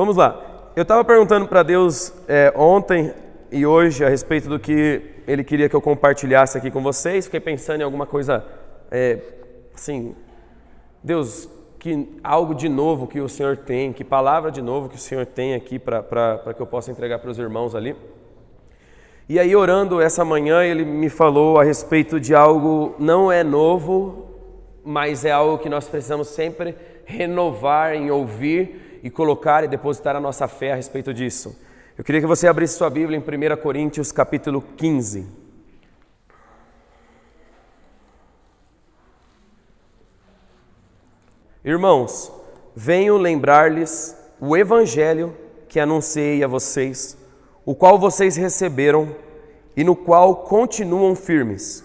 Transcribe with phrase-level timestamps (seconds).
[0.00, 0.72] Vamos lá.
[0.74, 3.12] Eu estava perguntando para Deus é, ontem
[3.52, 7.26] e hoje a respeito do que Ele queria que eu compartilhasse aqui com vocês.
[7.26, 8.42] Fiquei pensando em alguma coisa,
[8.90, 9.18] é,
[9.74, 10.16] assim,
[11.04, 14.98] Deus, que algo de novo que o Senhor tem, que palavra de novo que o
[14.98, 17.94] Senhor tem aqui para que eu possa entregar para os irmãos ali.
[19.28, 24.30] E aí, orando essa manhã, ele me falou a respeito de algo não é novo,
[24.82, 26.74] mas é algo que nós precisamos sempre
[27.04, 31.58] renovar em ouvir e colocar e depositar a nossa fé a respeito disso.
[31.96, 35.26] Eu queria que você abrisse sua Bíblia em 1 Coríntios capítulo 15.
[41.64, 42.32] Irmãos,
[42.74, 45.36] venho lembrar-lhes o evangelho
[45.68, 47.20] que anunciei a vocês
[47.64, 49.14] o qual vocês receberam
[49.76, 51.84] e no qual continuam firmes.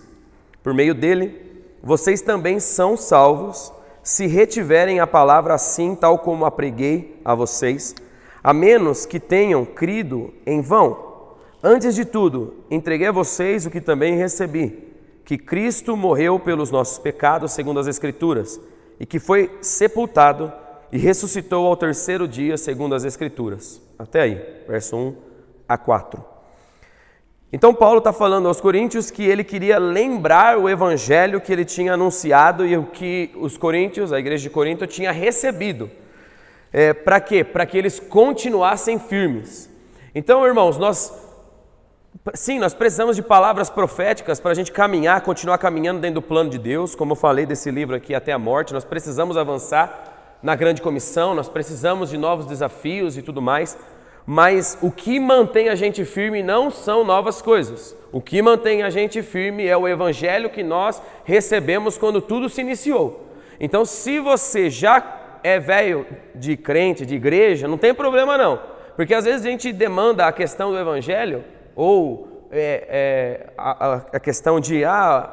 [0.64, 3.72] Por meio dele, vocês também são salvos,
[4.06, 7.96] se retiverem a palavra assim, tal como a preguei a vocês,
[8.44, 11.34] a menos que tenham crido em vão.
[11.64, 14.94] Antes de tudo, entreguei a vocês o que também recebi:
[15.26, 18.62] que Cristo morreu pelos nossos pecados, segundo as Escrituras,
[19.00, 20.54] e que foi sepultado
[20.92, 23.82] e ressuscitou ao terceiro dia, segundo as Escrituras.
[23.98, 25.16] Até aí, verso 1
[25.68, 26.35] a 4.
[27.54, 31.94] Então, Paulo está falando aos coríntios que ele queria lembrar o evangelho que ele tinha
[31.94, 35.90] anunciado e o que os coríntios, a igreja de Corinto, tinha recebido.
[36.74, 37.44] É, Para quê?
[37.44, 39.70] Para que eles continuassem firmes.
[40.14, 41.14] Então, irmãos, nós,
[42.34, 46.50] sim, nós precisamos de palavras proféticas para a gente caminhar, continuar caminhando dentro do plano
[46.50, 48.74] de Deus, como eu falei desse livro aqui até a morte.
[48.74, 53.78] Nós precisamos avançar na grande comissão, nós precisamos de novos desafios e tudo mais.
[54.26, 57.96] Mas o que mantém a gente firme não são novas coisas.
[58.12, 62.62] O que mantém a gente firme é o evangelho que nós recebemos quando tudo se
[62.62, 63.24] iniciou.
[63.60, 68.60] Então, se você já é velho de crente, de igreja, não tem problema não.
[68.96, 71.44] Porque às vezes a gente demanda a questão do evangelho,
[71.76, 75.30] ou é, é, a, a, questão de, ah,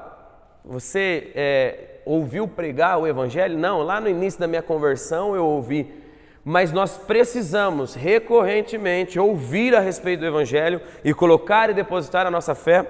[0.64, 3.56] você é, ouviu pregar o evangelho?
[3.56, 6.01] Não, lá no início da minha conversão eu ouvi
[6.44, 12.54] mas nós precisamos recorrentemente ouvir a respeito do Evangelho e colocar e depositar a nossa
[12.54, 12.84] fé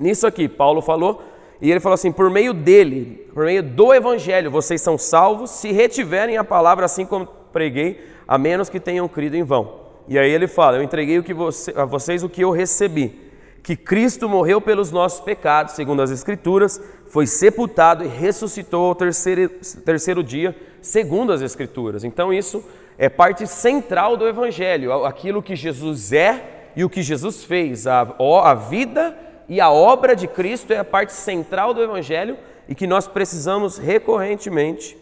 [0.00, 0.48] nisso aqui.
[0.48, 1.22] Paulo falou,
[1.60, 5.70] e ele falou assim: por meio dele, por meio do Evangelho, vocês são salvos se
[5.70, 9.80] retiverem a palavra assim como preguei, a menos que tenham crido em vão.
[10.08, 13.24] E aí ele fala: Eu entreguei o que você, a vocês o que eu recebi
[13.64, 19.48] que Cristo morreu pelos nossos pecados, segundo as Escrituras, foi sepultado e ressuscitou ao terceiro,
[19.86, 22.04] terceiro dia, segundo as Escrituras.
[22.04, 22.62] Então, isso
[22.98, 27.86] é parte central do Evangelho, aquilo que Jesus é e o que Jesus fez.
[27.86, 28.06] A,
[28.42, 29.16] a vida
[29.48, 32.36] e a obra de Cristo é a parte central do Evangelho
[32.68, 34.94] e que nós precisamos recorrentemente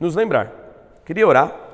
[0.00, 0.52] nos lembrar.
[1.04, 1.65] Queria orar.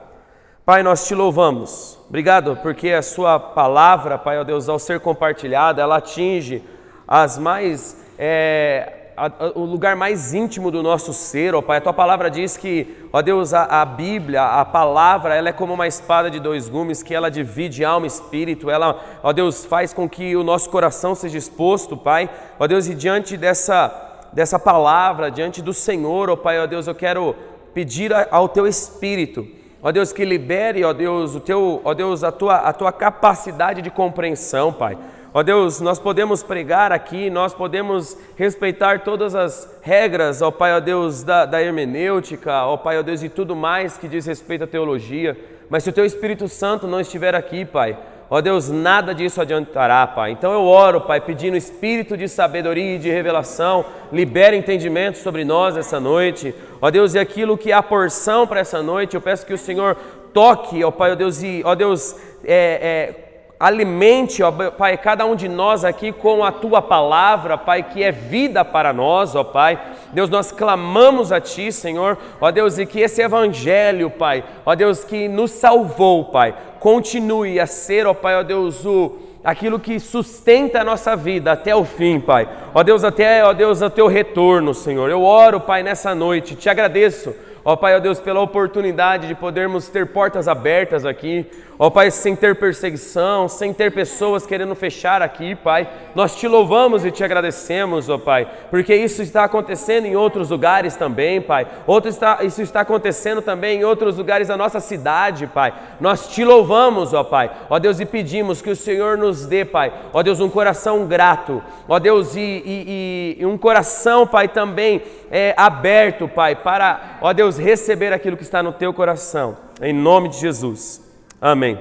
[0.65, 1.99] Pai, nós te louvamos.
[2.09, 6.63] Obrigado porque a sua palavra, Pai, ó Deus, ao ser compartilhada, ela atinge
[7.07, 11.79] as mais é, a, a, o lugar mais íntimo do nosso ser, ó Pai.
[11.79, 15.75] A tua palavra diz que, ó Deus, a, a, Bíblia, a palavra, ela é como
[15.75, 18.71] uma espada de dois gumes que ela divide alma e espírito.
[18.71, 22.31] Ela, ó Deus, faz com que o nosso coração seja exposto, Pai.
[22.57, 26.95] Ó Deus, e diante dessa dessa palavra, diante do Senhor, ó Pai, ó Deus, eu
[26.95, 27.35] quero
[27.75, 32.31] pedir ao teu espírito Ó Deus, que libere, ó Deus, o teu, ó Deus, a
[32.31, 34.97] tua, a tua capacidade de compreensão, Pai.
[35.35, 40.79] Ó Deus, nós podemos pregar aqui, nós podemos respeitar todas as regras, ó Pai, ó
[40.79, 44.69] Deus, da, da hermenêutica, ó Pai, ó Deus, e tudo mais que diz respeito à
[44.69, 45.37] teologia,
[45.69, 47.99] mas se o Teu Espírito Santo não estiver aqui, Pai,
[48.31, 50.31] Ó Deus, nada disso adiantará, Pai.
[50.31, 55.77] Então eu oro, Pai, pedindo espírito de sabedoria e de revelação, libera entendimento sobre nós
[55.77, 56.55] essa noite.
[56.81, 59.97] Ó Deus, e aquilo que há porção para essa noite, eu peço que o Senhor
[60.33, 65.37] toque, ó Pai, ó Deus, e ó Deus, é, é Alimente, ó Pai, cada um
[65.37, 69.81] de nós aqui com a tua palavra, Pai, que é vida para nós, ó Pai.
[70.13, 75.05] Deus, nós clamamos a Ti, Senhor, ó Deus, e que esse evangelho, Pai, ó Deus,
[75.05, 79.13] que nos salvou, Pai, continue a ser, ó Pai, ó Deus, o
[79.45, 82.49] aquilo que sustenta a nossa vida até o fim, Pai.
[82.75, 85.09] Ó Deus, até, ó Deus, o teu retorno, Senhor.
[85.09, 87.33] Eu oro, Pai, nessa noite, te agradeço
[87.65, 91.47] Ó Pai, ó Deus, pela oportunidade de podermos ter portas abertas aqui.
[91.79, 95.89] Ó Pai, sem ter perseguição, sem ter pessoas querendo fechar aqui, Pai.
[96.15, 100.97] Nós te louvamos e te agradecemos, ó Pai, porque isso está acontecendo em outros lugares
[100.97, 101.67] também, Pai.
[101.87, 105.73] Outro está, isso está acontecendo também em outros lugares da nossa cidade, Pai.
[106.01, 107.51] Nós te louvamos, ó Pai.
[107.71, 109.93] Ó Deus, e pedimos que o Senhor nos dê, Pai.
[110.13, 111.63] Ó Deus, um coração grato.
[111.89, 117.52] Ó Deus, e, e, e um coração, Pai, também é, aberto, Pai, para, ó Deus,
[117.59, 121.01] receber aquilo que está no teu coração, em nome de Jesus.
[121.41, 121.79] Amém.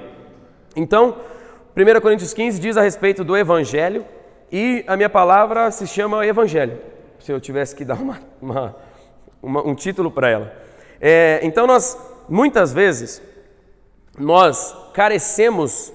[0.76, 1.18] Então,
[1.76, 4.06] 1 Coríntios 15 diz a respeito do Evangelho
[4.52, 6.80] e a minha palavra se chama Evangelho,
[7.20, 8.76] se eu tivesse que dar uma, uma,
[9.42, 10.54] uma, um título para ela.
[11.00, 11.98] É, então, nós,
[12.28, 13.22] muitas vezes,
[14.18, 15.94] nós carecemos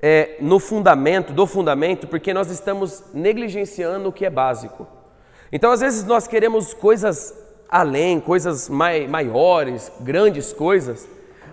[0.00, 4.86] é, no fundamento, do fundamento, porque nós estamos negligenciando o que é básico.
[5.52, 7.34] Então, às vezes, nós queremos coisas
[7.68, 11.08] além, coisas mai, maiores, grandes coisas,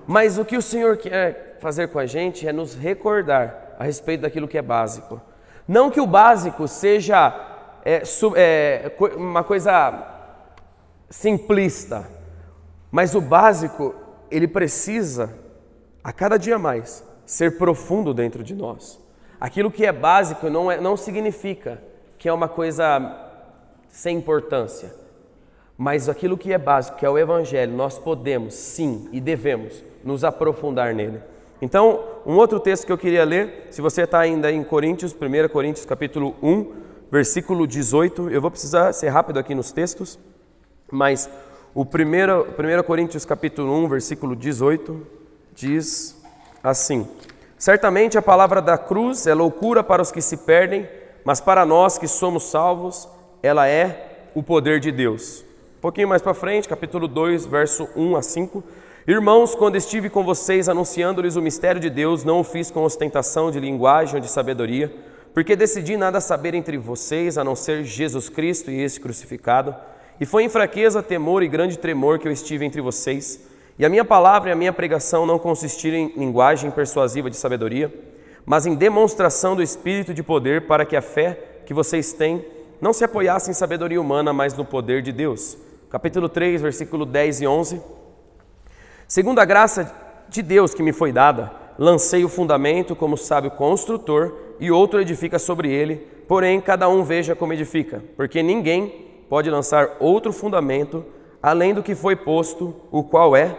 [0.08, 4.22] mas o que o Senhor quer fazer com a gente é nos recordar a respeito
[4.22, 5.22] daquilo que é básico.
[5.68, 7.34] Não que o básico seja
[7.84, 8.04] é,
[8.36, 10.12] é, uma coisa
[11.10, 12.08] simplista,
[12.92, 13.96] mas o básico
[14.30, 15.34] ele precisa
[16.04, 19.00] a cada dia mais ser profundo dentro de nós.
[19.40, 21.82] Aquilo que é básico não, é, não significa
[22.18, 23.22] que é uma coisa
[23.90, 24.94] sem importância,
[25.78, 30.24] mas aquilo que é básico, que é o Evangelho, nós podemos sim e devemos nos
[30.24, 31.20] aprofundar nele.
[31.62, 35.50] Então, um outro texto que eu queria ler, se você está ainda em Coríntios, 1
[35.50, 36.72] Coríntios capítulo 1,
[37.12, 40.20] versículo 18, eu vou precisar ser rápido aqui nos textos,
[40.92, 41.30] mas
[41.74, 45.08] o 1, 1 Coríntios capítulo 1, versículo 18,
[45.54, 46.22] diz
[46.64, 47.08] assim:
[47.58, 50.88] Certamente a palavra da cruz é loucura para os que se perdem,
[51.24, 53.08] mas para nós que somos salvos,
[53.42, 55.45] ela é o poder de Deus.
[55.86, 58.64] Pouquinho mais para frente, capítulo 2, verso 1 a 5.
[59.08, 63.52] Irmãos, quando estive com vocês anunciando-lhes o mistério de Deus, não o fiz com ostentação
[63.52, 64.92] de linguagem ou de sabedoria,
[65.32, 69.76] porque decidi nada saber entre vocês a não ser Jesus Cristo e esse crucificado.
[70.20, 73.42] E foi em fraqueza, temor e grande tremor que eu estive entre vocês.
[73.78, 77.94] E a minha palavra e a minha pregação não consistiram em linguagem persuasiva de sabedoria,
[78.44, 82.44] mas em demonstração do Espírito de poder, para que a fé que vocês têm
[82.82, 85.64] não se apoiasse em sabedoria humana, mas no poder de Deus.
[85.90, 87.82] Capítulo 3, versículo 10 e 11.
[89.08, 89.94] Segundo a graça
[90.28, 95.38] de Deus que me foi dada, lancei o fundamento como sábio construtor e outro edifica
[95.38, 95.98] sobre ele,
[96.28, 101.06] porém cada um veja como edifica, porque ninguém pode lançar outro fundamento
[101.42, 103.56] além do que foi posto, o qual é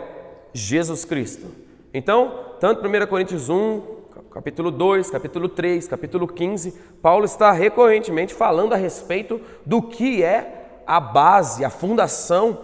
[0.53, 1.47] Jesus Cristo.
[1.95, 3.83] Então, tanto 1 Coríntios 1,
[4.33, 10.66] capítulo 2, capítulo 3, capítulo 15, Paulo está recorrentemente falando a respeito do que é
[10.87, 12.61] a base, a fundação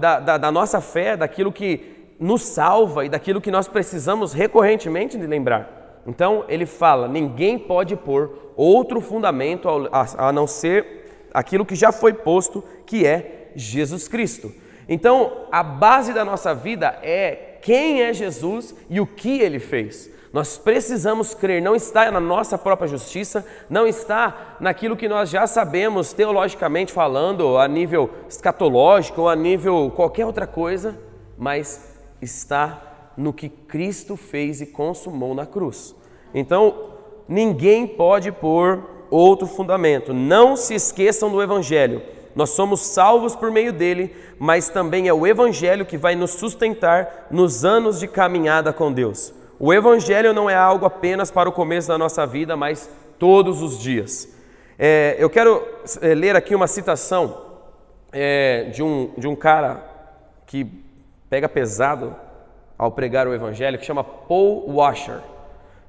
[0.00, 5.16] da, da, da nossa fé, daquilo que nos salva e daquilo que nós precisamos recorrentemente
[5.16, 6.02] de lembrar.
[6.06, 12.12] Então ele fala: ninguém pode pôr outro fundamento a, não ser aquilo que já foi
[12.12, 14.52] posto, que é Jesus Cristo.
[14.88, 20.10] Então a base da nossa vida é quem é Jesus e o que ele fez.
[20.32, 25.44] Nós precisamos crer, não está na nossa própria justiça, não está naquilo que nós já
[25.44, 30.96] sabemos teologicamente falando, a nível escatológico a nível qualquer outra coisa,
[31.36, 35.96] mas está no que Cristo fez e consumou na cruz.
[36.32, 36.92] Então,
[37.28, 40.14] ninguém pode pôr outro fundamento.
[40.14, 42.02] Não se esqueçam do Evangelho.
[42.36, 47.26] Nós somos salvos por meio dele, mas também é o Evangelho que vai nos sustentar
[47.32, 49.39] nos anos de caminhada com Deus.
[49.62, 53.78] O Evangelho não é algo apenas para o começo da nossa vida, mas todos os
[53.78, 54.26] dias.
[54.78, 55.62] É, eu quero
[56.00, 57.42] é, ler aqui uma citação
[58.10, 59.84] é, de, um, de um cara
[60.46, 60.66] que
[61.28, 62.16] pega pesado
[62.78, 65.20] ao pregar o evangelho, que chama Paul Washer.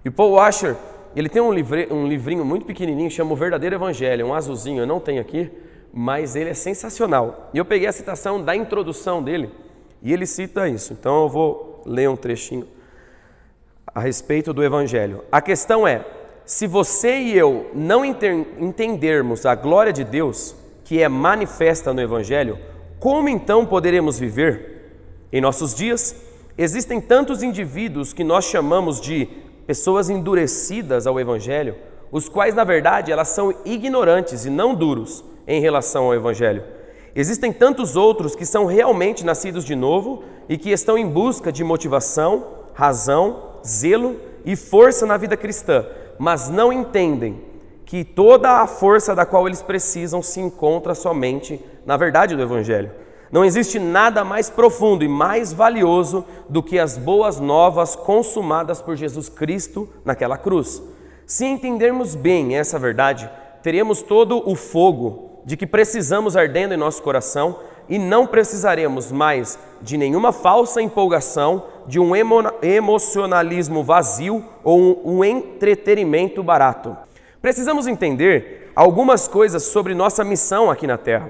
[0.04, 0.76] E Paul Washer,
[1.16, 4.88] ele tem um, livre, um livrinho muito pequenininho, chama O Verdadeiro Evangelho, um azulzinho, eu
[4.88, 5.50] não tenho aqui,
[5.94, 7.50] mas ele é sensacional.
[7.54, 9.50] E eu peguei a citação da introdução dele,
[10.02, 10.92] e ele cita isso.
[10.92, 12.68] Então eu vou ler um trechinho
[13.88, 15.24] a respeito do evangelho.
[15.32, 16.06] A questão é:
[16.46, 22.58] se você e eu não entendermos a glória de Deus, que é manifesta no evangelho,
[23.00, 24.72] como então poderemos viver?
[25.34, 26.16] Em nossos dias,
[26.58, 29.28] existem tantos indivíduos que nós chamamos de
[29.66, 31.76] pessoas endurecidas ao Evangelho,
[32.12, 36.64] os quais, na verdade, elas são ignorantes e não duros em relação ao Evangelho.
[37.16, 41.64] Existem tantos outros que são realmente nascidos de novo e que estão em busca de
[41.64, 44.16] motivação, razão, zelo
[44.46, 45.86] e força na vida cristã,
[46.18, 47.42] mas não entendem
[47.86, 52.92] que toda a força da qual eles precisam se encontra somente na verdade do Evangelho.
[53.32, 58.96] Não existe nada mais profundo e mais valioso do que as boas novas consumadas por
[58.96, 60.84] Jesus Cristo naquela cruz.
[61.26, 63.30] Se entendermos bem essa verdade,
[63.64, 69.58] teremos todo o fogo de que precisamos ardendo em nosso coração e não precisaremos mais
[69.82, 76.96] de nenhuma falsa empolgação, de um emo emocionalismo vazio ou um, um entretenimento barato.
[77.42, 81.30] Precisamos entender algumas coisas sobre nossa missão aqui na Terra.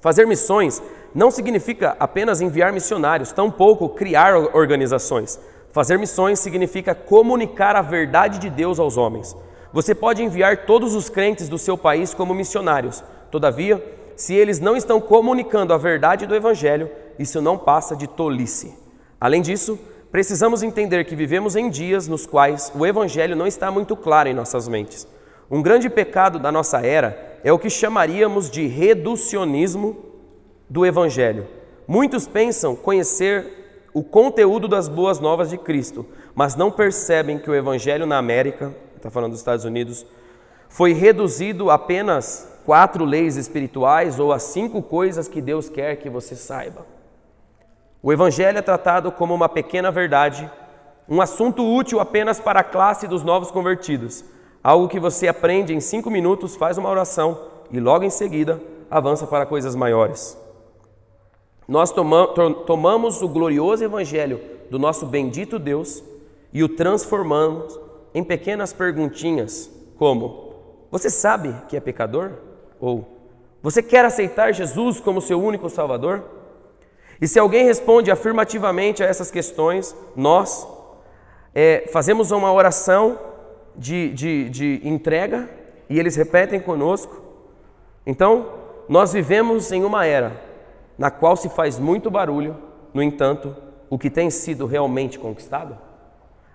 [0.00, 0.82] Fazer missões
[1.14, 5.38] não significa apenas enviar missionários, tampouco criar organizações.
[5.70, 9.36] Fazer missões significa comunicar a verdade de Deus aos homens.
[9.72, 13.04] Você pode enviar todos os crentes do seu país como missionários.
[13.30, 13.80] Todavia,
[14.16, 18.87] se eles não estão comunicando a verdade do Evangelho, isso não passa de tolice.
[19.20, 19.78] Além disso,
[20.10, 24.34] precisamos entender que vivemos em dias nos quais o Evangelho não está muito claro em
[24.34, 25.06] nossas mentes.
[25.50, 29.96] Um grande pecado da nossa era é o que chamaríamos de reducionismo
[30.68, 31.46] do Evangelho.
[31.86, 37.54] Muitos pensam conhecer o conteúdo das boas novas de Cristo, mas não percebem que o
[37.54, 40.06] Evangelho na América, está falando dos Estados Unidos,
[40.68, 46.10] foi reduzido a apenas quatro leis espirituais ou as cinco coisas que Deus quer que
[46.10, 46.97] você saiba.
[48.08, 50.50] O Evangelho é tratado como uma pequena verdade,
[51.06, 54.24] um assunto útil apenas para a classe dos novos convertidos,
[54.64, 57.38] algo que você aprende em cinco minutos, faz uma oração
[57.70, 60.38] e logo em seguida avança para coisas maiores.
[61.68, 66.02] Nós tomamos o glorioso Evangelho do nosso bendito Deus
[66.50, 67.78] e o transformamos
[68.14, 70.54] em pequenas perguntinhas, como:
[70.90, 72.30] Você sabe que é pecador?
[72.80, 73.06] Ou
[73.62, 76.37] você quer aceitar Jesus como seu único Salvador?
[77.20, 80.66] E se alguém responde afirmativamente a essas questões, nós
[81.54, 83.18] é, fazemos uma oração
[83.76, 85.48] de, de, de entrega
[85.88, 87.22] e eles repetem conosco.
[88.06, 88.46] Então,
[88.88, 90.48] nós vivemos em uma era
[90.98, 92.56] na qual se faz muito barulho,
[92.92, 93.56] no entanto,
[93.88, 95.78] o que tem sido realmente conquistado?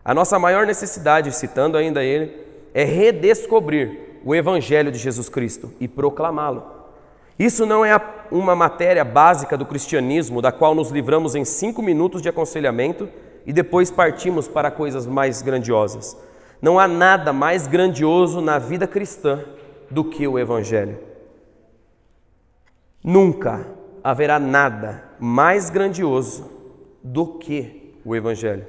[0.03, 2.35] A nossa maior necessidade, citando ainda ele,
[2.73, 6.72] é redescobrir o Evangelho de Jesus Cristo e proclamá-lo.
[7.37, 7.99] Isso não é
[8.31, 13.09] uma matéria básica do cristianismo, da qual nos livramos em cinco minutos de aconselhamento
[13.45, 16.17] e depois partimos para coisas mais grandiosas.
[16.61, 19.43] Não há nada mais grandioso na vida cristã
[19.89, 20.97] do que o Evangelho.
[23.03, 23.67] Nunca
[24.03, 26.49] haverá nada mais grandioso
[27.03, 28.65] do que o Evangelho.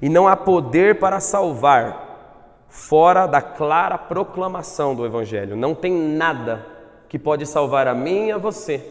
[0.00, 5.54] E não há poder para salvar fora da clara proclamação do Evangelho.
[5.56, 6.73] Não tem nada
[7.14, 8.84] que pode salvar a mim e a você,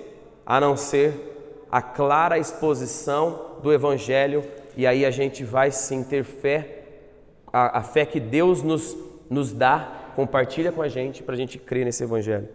[0.45, 4.45] a não ser a clara exposição do Evangelho,
[4.77, 6.85] e aí a gente vai sim ter fé,
[7.51, 8.95] a, a fé que Deus nos,
[9.29, 12.47] nos dá, compartilha com a gente para a gente crer nesse Evangelho.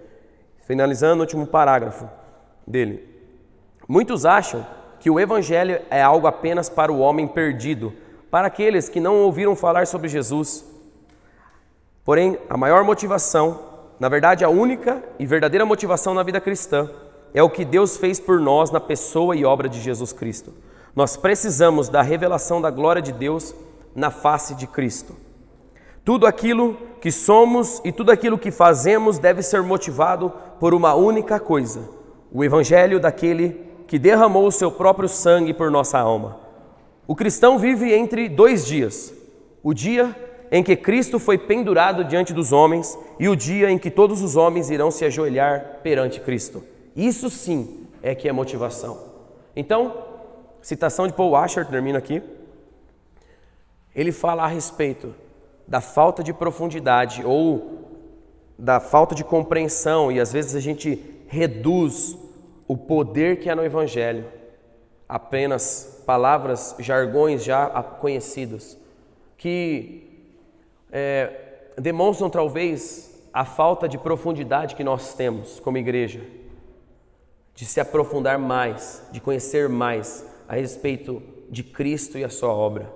[0.67, 2.09] Finalizando o último parágrafo
[2.67, 3.07] dele.
[3.87, 4.67] Muitos acham
[4.99, 7.93] que o Evangelho é algo apenas para o homem perdido,
[8.31, 10.65] para aqueles que não ouviram falar sobre Jesus
[12.09, 13.68] Porém, a maior motivação,
[13.99, 16.89] na verdade, a única e verdadeira motivação na vida cristã
[17.35, 20.55] é o que Deus fez por nós na pessoa e obra de Jesus Cristo.
[20.95, 23.55] Nós precisamos da revelação da glória de Deus
[23.95, 25.15] na face de Cristo.
[26.05, 31.39] Tudo aquilo que somos e tudo aquilo que fazemos deve ser motivado por uma única
[31.39, 31.89] coisa:
[32.33, 36.39] o Evangelho daquele que derramou o seu próprio sangue por nossa alma.
[37.07, 39.13] O cristão vive entre dois dias:
[39.63, 40.15] o dia
[40.51, 44.37] em que Cristo foi pendurado diante dos homens e o dia em que todos os
[44.37, 46.63] homens irão se ajoelhar perante Cristo.
[46.97, 48.99] Isso sim é que é motivação.
[49.55, 50.05] Então,
[50.63, 52.23] citação de Paul Washer, termino aqui.
[53.95, 55.15] Ele fala a respeito
[55.67, 57.79] da falta de profundidade ou
[58.59, 62.17] da falta de compreensão e às vezes a gente reduz
[62.67, 64.25] o poder que há no Evangelho
[65.09, 68.77] apenas palavras, jargões já conhecidos,
[69.37, 70.08] que
[70.91, 76.21] é, demonstram talvez a falta de profundidade que nós temos como igreja,
[77.55, 82.91] de se aprofundar mais, de conhecer mais a respeito de Cristo e a sua obra.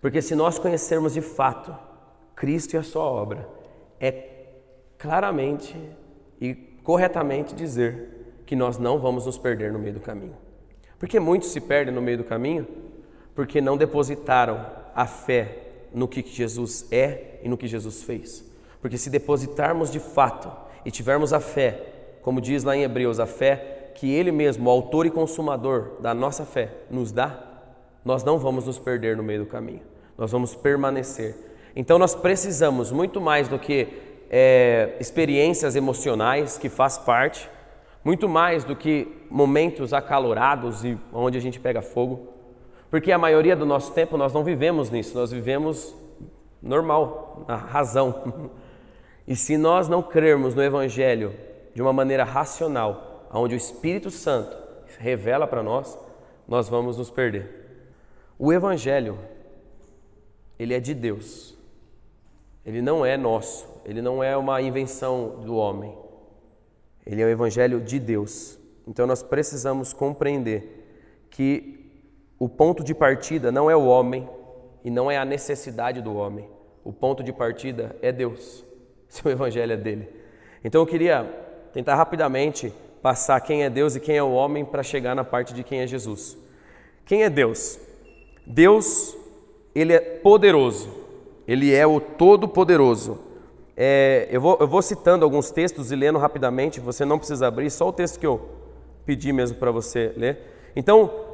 [0.00, 1.74] Porque se nós conhecermos de fato
[2.34, 3.48] Cristo e a sua obra,
[4.00, 4.28] é
[4.98, 5.76] claramente
[6.40, 10.36] e corretamente dizer que nós não vamos nos perder no meio do caminho.
[10.98, 12.66] Porque muitos se perdem no meio do caminho
[13.34, 18.44] porque não depositaram a fé no que Jesus é e no que Jesus fez.
[18.80, 20.50] Porque se depositarmos de fato
[20.84, 21.86] e tivermos a fé,
[22.22, 26.14] como diz lá em Hebreus, a fé que Ele mesmo, o autor e consumador da
[26.14, 27.44] nossa fé, nos dá,
[28.04, 29.82] nós não vamos nos perder no meio do caminho,
[30.16, 31.36] nós vamos permanecer.
[31.76, 33.88] Então nós precisamos muito mais do que
[34.30, 37.48] é, experiências emocionais, que faz parte,
[38.04, 42.28] muito mais do que momentos acalorados e onde a gente pega fogo,
[42.90, 45.94] porque a maioria do nosso tempo nós não vivemos nisso, nós vivemos
[46.60, 48.50] normal, na razão.
[49.26, 51.32] E se nós não crermos no Evangelho
[51.72, 54.56] de uma maneira racional, onde o Espírito Santo
[54.98, 55.96] revela para nós,
[56.48, 57.48] nós vamos nos perder.
[58.36, 59.16] O Evangelho,
[60.58, 61.56] ele é de Deus,
[62.66, 65.96] ele não é nosso, ele não é uma invenção do homem,
[67.06, 68.58] ele é o Evangelho de Deus.
[68.84, 71.79] Então nós precisamos compreender que
[72.40, 74.26] o ponto de partida não é o homem,
[74.82, 76.48] e não é a necessidade do homem.
[76.82, 78.64] O ponto de partida é Deus,
[79.08, 80.08] se o evangelho é dele.
[80.64, 81.24] Então eu queria
[81.72, 85.52] tentar rapidamente passar quem é Deus e quem é o homem para chegar na parte
[85.52, 86.36] de quem é Jesus.
[87.04, 87.78] Quem é Deus?
[88.46, 89.14] Deus,
[89.74, 90.90] ele é poderoso,
[91.46, 93.18] ele é o Todo-Poderoso.
[93.76, 97.70] É, eu, vou, eu vou citando alguns textos e lendo rapidamente, você não precisa abrir,
[97.70, 98.48] só o texto que eu
[99.04, 100.38] pedi mesmo para você ler.
[100.74, 101.29] Então,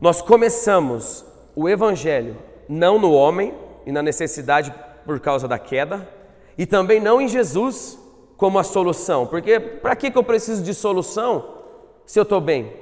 [0.00, 1.24] nós começamos
[1.56, 2.36] o Evangelho
[2.68, 3.54] não no homem
[3.86, 4.72] e na necessidade
[5.04, 6.06] por causa da queda,
[6.56, 7.98] e também não em Jesus
[8.36, 11.62] como a solução, porque para que, eu preciso de solução
[12.04, 12.72] se eu estou bem?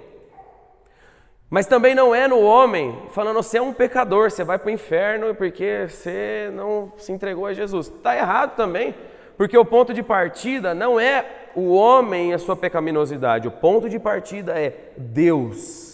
[1.49, 4.73] Mas também não é no homem falando você é um pecador, você vai para o
[4.73, 7.87] inferno porque você não se entregou a Jesus.
[7.87, 8.95] Está errado também,
[9.37, 13.89] porque o ponto de partida não é o homem e a sua pecaminosidade, o ponto
[13.89, 15.86] de partida é Deus.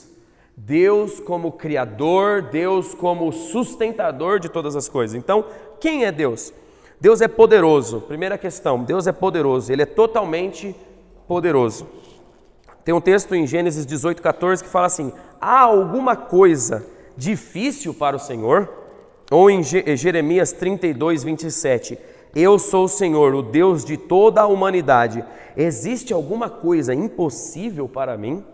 [0.56, 5.16] Deus como Criador, Deus como sustentador de todas as coisas.
[5.16, 5.44] Então,
[5.80, 6.52] quem é Deus?
[7.00, 8.00] Deus é poderoso.
[8.02, 10.74] Primeira questão: Deus é poderoso, Ele é totalmente
[11.26, 11.86] poderoso.
[12.84, 18.16] Tem um texto em Gênesis 18, 14 que fala assim: há alguma coisa difícil para
[18.16, 18.68] o Senhor?
[19.30, 21.98] Ou em Jeremias 32, 27,
[22.36, 25.24] eu sou o Senhor, o Deus de toda a humanidade.
[25.56, 28.44] Existe alguma coisa impossível para mim?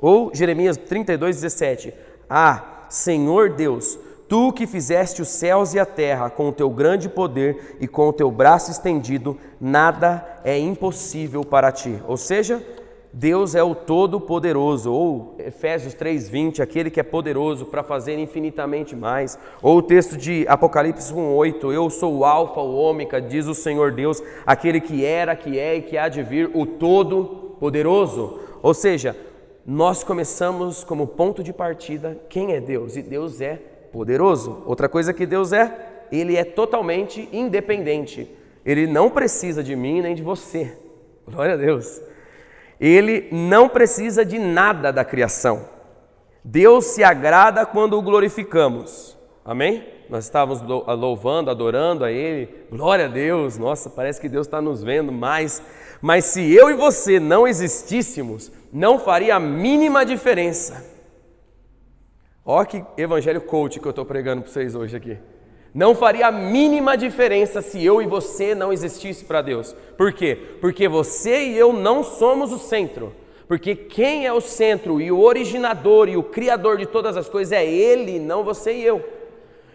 [0.00, 1.94] Ou Jeremias 32, 17,
[2.28, 7.08] ah, Senhor Deus, tu que fizeste os céus e a terra com o teu grande
[7.08, 12.00] poder e com o teu braço estendido, nada é impossível para ti.
[12.06, 12.62] Ou seja,
[13.12, 19.38] Deus é o Todo-Poderoso, ou Efésios 3,20, aquele que é poderoso para fazer infinitamente mais,
[19.62, 23.92] ou o texto de Apocalipse 1,8, eu sou o Alfa, o Ômega, diz o Senhor
[23.92, 28.40] Deus, aquele que era, que é e que há de vir, o Todo-Poderoso.
[28.62, 29.16] Ou seja,
[29.70, 33.56] nós começamos como ponto de partida quem é Deus, e Deus é
[33.92, 34.62] poderoso.
[34.64, 38.34] Outra coisa que Deus é, ele é totalmente independente,
[38.64, 40.74] ele não precisa de mim nem de você.
[41.28, 42.00] Glória a Deus.
[42.80, 45.68] Ele não precisa de nada da criação.
[46.42, 49.18] Deus se agrada quando o glorificamos.
[49.44, 49.86] Amém?
[50.08, 52.48] Nós estávamos louvando, adorando a Ele.
[52.70, 53.58] Glória a Deus.
[53.58, 55.62] Nossa, parece que Deus está nos vendo mais.
[56.00, 60.84] Mas se eu e você não existíssemos, não faria a mínima diferença.
[62.44, 65.18] Olha que evangelho coach que eu estou pregando para vocês hoje aqui.
[65.74, 69.76] Não faria a mínima diferença se eu e você não existisse para Deus.
[69.98, 70.56] Por quê?
[70.60, 73.12] Porque você e eu não somos o centro.
[73.46, 77.52] Porque quem é o centro e o originador e o criador de todas as coisas
[77.52, 79.17] é Ele, não você e eu.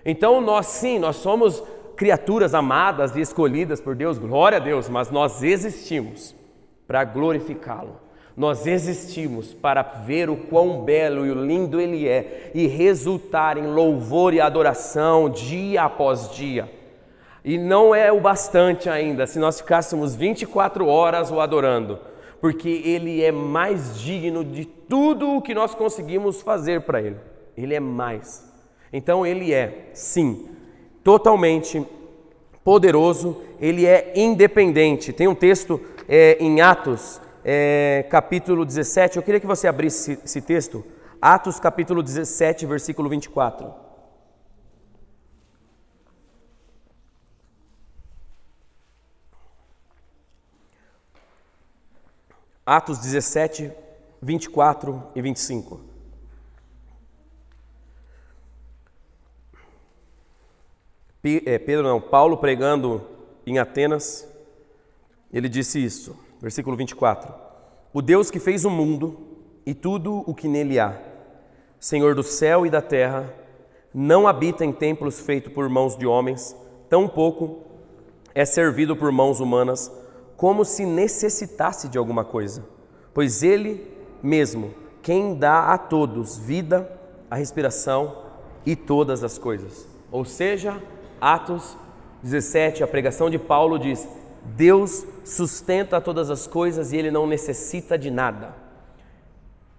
[0.05, 1.63] Então nós sim, nós somos
[1.95, 6.35] criaturas amadas e escolhidas por Deus, glória a Deus, mas nós existimos
[6.87, 8.01] para glorificá-lo.
[8.35, 14.33] Nós existimos para ver o quão belo e lindo Ele é e resultar em louvor
[14.33, 16.69] e adoração dia após dia.
[17.45, 21.99] E não é o bastante ainda se nós ficássemos 24 horas o adorando,
[22.41, 27.17] porque Ele é mais digno de tudo o que nós conseguimos fazer para Ele.
[27.55, 28.52] Ele é mais.
[28.93, 30.47] Então Ele é, sim,
[31.03, 31.83] totalmente
[32.63, 35.11] poderoso, Ele é independente.
[35.11, 40.41] Tem um texto é, em Atos é, capítulo 17, eu queria que você abrisse esse,
[40.41, 40.85] texto,
[41.19, 43.73] Atos capítulo 17, versículo 24.
[52.65, 53.71] Atos 17,
[54.21, 55.92] 24 e 25.
[61.23, 63.01] Pedro não, Paulo pregando
[63.47, 64.27] em Atenas,
[65.31, 66.17] ele disse isso.
[66.41, 67.33] Versículo 24:
[67.93, 69.17] O Deus que fez o mundo
[69.65, 70.99] e tudo o que nele há,
[71.79, 73.33] Senhor do céu e da terra,
[73.93, 76.53] não habita em templos feitos por mãos de homens,
[76.89, 77.59] tampouco
[78.35, 79.89] é servido por mãos humanas,
[80.35, 82.65] como se necessitasse de alguma coisa,
[83.13, 83.87] pois Ele
[84.21, 86.91] mesmo, quem dá a todos vida,
[87.31, 88.23] a respiração
[88.65, 89.87] e todas as coisas.
[90.11, 90.81] Ou seja,
[91.23, 91.77] Atos
[92.21, 94.05] 17, a pregação de Paulo diz:
[94.43, 98.53] Deus sustenta todas as coisas e Ele não necessita de nada.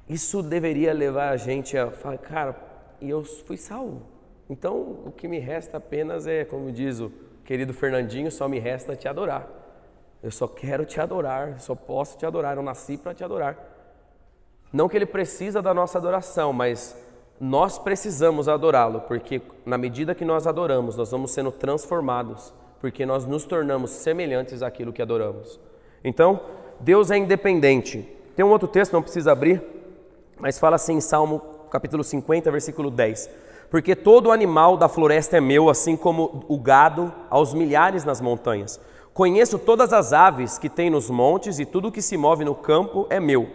[0.08, 2.56] Isso deveria levar a gente a falar, cara,
[2.98, 4.00] e eu fui salvo.
[4.48, 7.12] Então o que me resta apenas é, como diz o
[7.44, 9.46] querido Fernandinho, só me resta te adorar.
[10.22, 13.58] Eu só quero te adorar, só posso te adorar, eu nasci para te adorar.
[14.72, 16.96] Não que ele precisa da nossa adoração, mas
[17.40, 23.24] nós precisamos adorá-lo, porque na medida que nós adoramos, nós vamos sendo transformados porque nós
[23.24, 25.58] nos tornamos semelhantes àquilo que adoramos.
[26.04, 26.38] Então,
[26.78, 28.06] Deus é independente.
[28.36, 29.62] Tem um outro texto, não precisa abrir,
[30.38, 33.30] mas fala assim em Salmo capítulo 50, versículo 10.
[33.70, 38.80] porque todo animal da floresta é meu, assim como o gado aos milhares nas montanhas.
[39.12, 43.06] Conheço todas as aves que tem nos montes e tudo que se move no campo
[43.10, 43.48] é meu.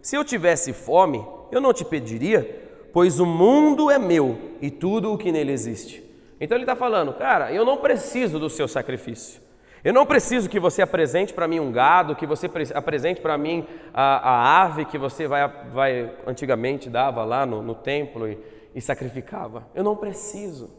[0.00, 2.65] Se eu tivesse fome, eu não te pediria,
[2.96, 6.02] pois o mundo é meu e tudo o que nele existe.
[6.40, 9.38] Então ele está falando, cara, eu não preciso do seu sacrifício.
[9.84, 13.66] Eu não preciso que você apresente para mim um gado, que você apresente para mim
[13.92, 18.38] a, a, ave que você vai, vai antigamente dava lá no, no templo e,
[18.74, 19.68] e sacrificava.
[19.74, 20.70] Eu não preciso.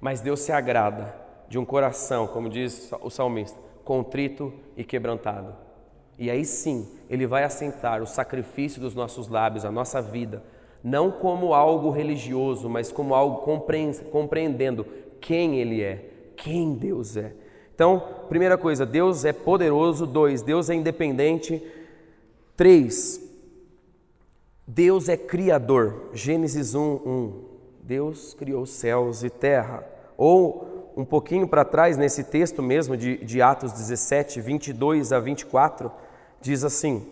[0.00, 1.14] Mas Deus se agrada
[1.46, 5.54] de um coração, como diz o salmista, contrito e quebrantado.
[6.18, 10.42] E aí sim, Ele vai assentar o sacrifício dos nossos lábios, a nossa vida,
[10.82, 13.42] não como algo religioso, mas como algo
[14.10, 14.86] compreendendo
[15.20, 16.04] quem Ele é,
[16.36, 17.32] quem Deus é.
[17.74, 20.06] Então, primeira coisa, Deus é poderoso.
[20.06, 21.62] Dois, Deus é independente.
[22.56, 23.18] Três,
[24.66, 26.10] Deus é criador.
[26.12, 27.44] Gênesis 1, 1.
[27.82, 29.82] Deus criou céus e terra.
[30.16, 35.90] Ou um pouquinho para trás, nesse texto mesmo de, de Atos 17, 22 a 24,
[36.40, 37.06] diz assim: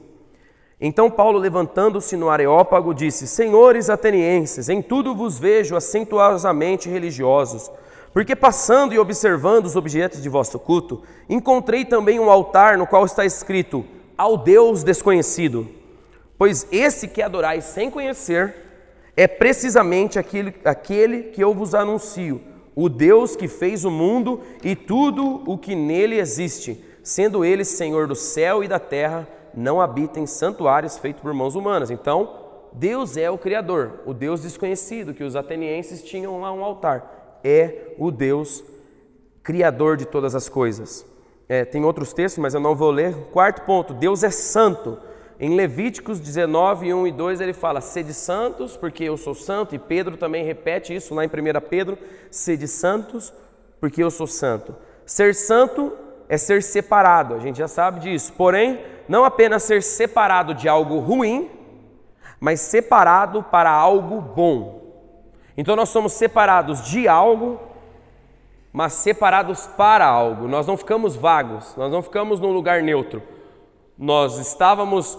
[0.81, 7.71] Então Paulo, levantando-se no Areópago, disse: Senhores atenienses, em tudo vos vejo acentuosamente religiosos.
[8.12, 13.05] Porque passando e observando os objetos de vosso culto, encontrei também um altar no qual
[13.05, 13.85] está escrito:
[14.17, 15.69] Ao Deus desconhecido.
[16.38, 18.55] Pois esse que adorais sem conhecer
[19.17, 22.41] é precisamente aquele, aquele que eu vos anuncio,
[22.77, 28.07] o Deus que fez o mundo e tudo o que nele existe, sendo ele Senhor
[28.07, 31.91] do céu e da terra, não habita em santuários feitos por mãos humanas.
[31.91, 37.41] Então, Deus é o Criador, o Deus desconhecido, que os atenienses tinham lá um altar.
[37.43, 38.63] É o Deus
[39.43, 41.07] Criador de todas as coisas.
[41.49, 43.15] É, tem outros textos, mas eu não vou ler.
[43.33, 44.99] Quarto ponto: Deus é santo.
[45.41, 49.75] Em Levíticos 19, 1 e 2, ele fala: Sede santos, porque eu sou santo.
[49.75, 51.31] E Pedro também repete isso lá em 1
[51.71, 51.97] Pedro:
[52.31, 53.33] Sede santos,
[53.81, 54.75] porque eu sou santo.
[55.07, 55.93] Ser santo
[56.29, 58.33] é ser separado, a gente já sabe disso.
[58.35, 61.51] Porém, não apenas ser separado de algo ruim,
[62.38, 64.83] mas separado para algo bom.
[65.57, 67.59] Então nós somos separados de algo,
[68.73, 70.47] mas separados para algo.
[70.47, 73.23] Nós não ficamos vagos, nós não ficamos num lugar neutro.
[73.97, 75.19] Nós estávamos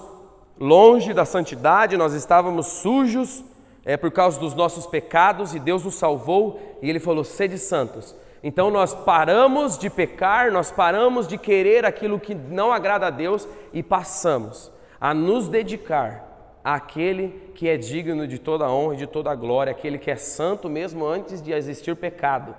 [0.59, 3.43] longe da santidade, nós estávamos sujos
[3.83, 8.15] é, por causa dos nossos pecados e Deus nos salvou e Ele falou: sede santos.
[8.43, 13.47] Então nós paramos de pecar, nós paramos de querer aquilo que não agrada a Deus
[13.73, 19.07] e passamos a nos dedicar àquele que é digno de toda a honra e de
[19.07, 22.55] toda a glória, aquele que é santo mesmo antes de existir pecado.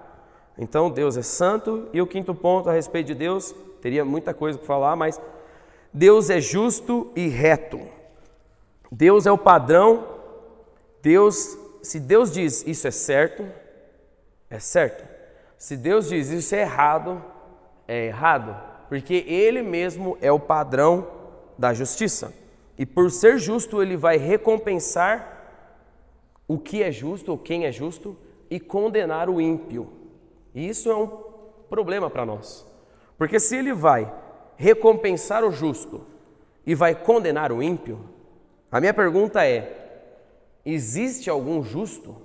[0.59, 4.59] Então Deus é santo e o quinto ponto a respeito de Deus, teria muita coisa
[4.59, 5.21] para falar, mas
[5.93, 7.81] Deus é justo e reto.
[8.93, 10.07] Deus é o padrão.
[11.03, 13.47] Deus, se Deus diz isso é certo,
[14.51, 15.10] é certo.
[15.61, 17.23] Se Deus diz isso é errado,
[17.87, 18.57] é errado,
[18.89, 21.07] porque ele mesmo é o padrão
[21.59, 22.33] da justiça.
[22.79, 25.69] E por ser justo, ele vai recompensar
[26.49, 28.17] o que é justo ou quem é justo
[28.49, 29.93] e condenar o ímpio.
[30.55, 31.07] E isso é um
[31.69, 32.67] problema para nós.
[33.19, 34.11] Porque se ele vai
[34.57, 36.07] recompensar o justo
[36.65, 38.01] e vai condenar o ímpio?
[38.73, 40.09] A minha pergunta é:
[40.65, 42.17] existe algum justo?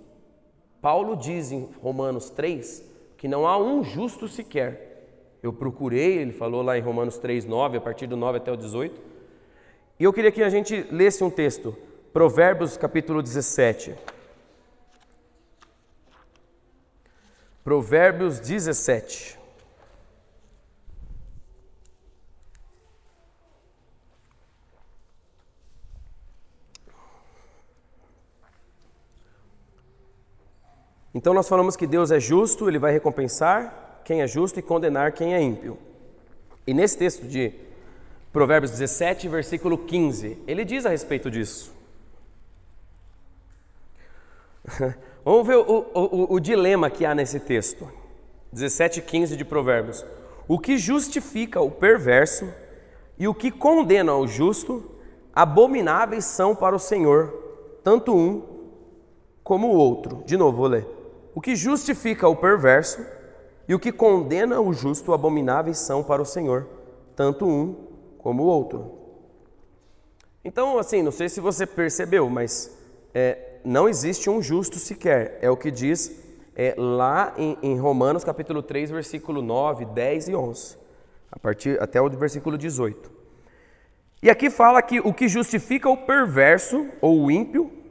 [0.81, 2.94] Paulo diz em Romanos 3
[3.25, 5.39] que não há um justo sequer.
[5.41, 8.55] Eu procurei, ele falou lá em Romanos 3, 9, a partir do 9 até o
[8.55, 9.01] 18.
[9.99, 11.75] E eu queria que a gente lesse um texto,
[12.13, 13.95] Provérbios capítulo 17.
[17.63, 19.39] Provérbios 17.
[31.25, 35.11] Então nós falamos que Deus é justo, ele vai recompensar quem é justo e condenar
[35.11, 35.75] quem é ímpio.
[36.67, 37.51] E nesse texto de
[38.31, 41.73] Provérbios 17, versículo 15, ele diz a respeito disso.
[45.25, 47.91] Vamos ver o, o, o, dilema que há nesse texto.
[48.53, 50.05] 17, 15 de Provérbios.
[50.47, 52.47] O que justifica o perverso
[53.17, 54.91] e o que condena o justo,
[55.33, 57.33] abomináveis são para o Senhor,
[57.83, 58.43] tanto um
[59.43, 60.23] como o outro.
[60.27, 60.95] De novo, vou ler.
[61.35, 63.05] O que justifica o perverso
[63.67, 66.65] e o que condena o justo abomináveis são para o Senhor,
[67.13, 67.75] tanto um
[68.17, 68.93] como o outro.
[70.45, 72.73] Então, assim, não sei se você percebeu, mas
[73.13, 75.37] é, não existe um justo sequer.
[75.41, 76.23] É o que diz
[76.55, 80.77] é, lá em, em, Romanos capítulo 3, versículo 9, 10 e 11,
[81.29, 83.11] a partir, até o versículo 18.
[84.23, 87.84] E aqui fala que o que justifica o perverso ou o ímpio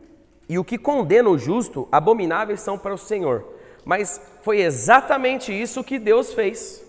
[0.48, 3.44] e o que condena o justo, abomináveis são para o Senhor.
[3.84, 6.82] Mas foi exatamente isso que Deus fez.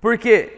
[0.00, 0.50] Porque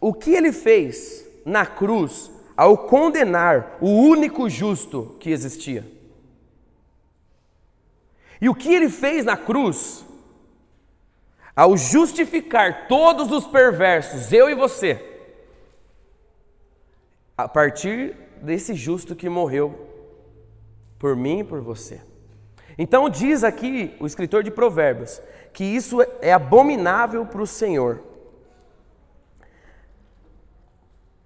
[0.00, 5.84] o que ele fez na cruz ao condenar o único justo que existia?
[8.40, 10.04] E o que ele fez na cruz
[11.54, 15.00] ao justificar todos os perversos, eu e você,
[17.36, 19.91] a partir desse justo que morreu
[21.02, 22.00] por mim e por você.
[22.78, 25.20] Então diz aqui o escritor de Provérbios
[25.52, 28.00] que isso é abominável para o Senhor.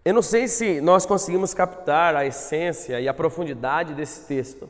[0.03, 4.67] Eu não sei se nós conseguimos captar a essência e a profundidade desse texto,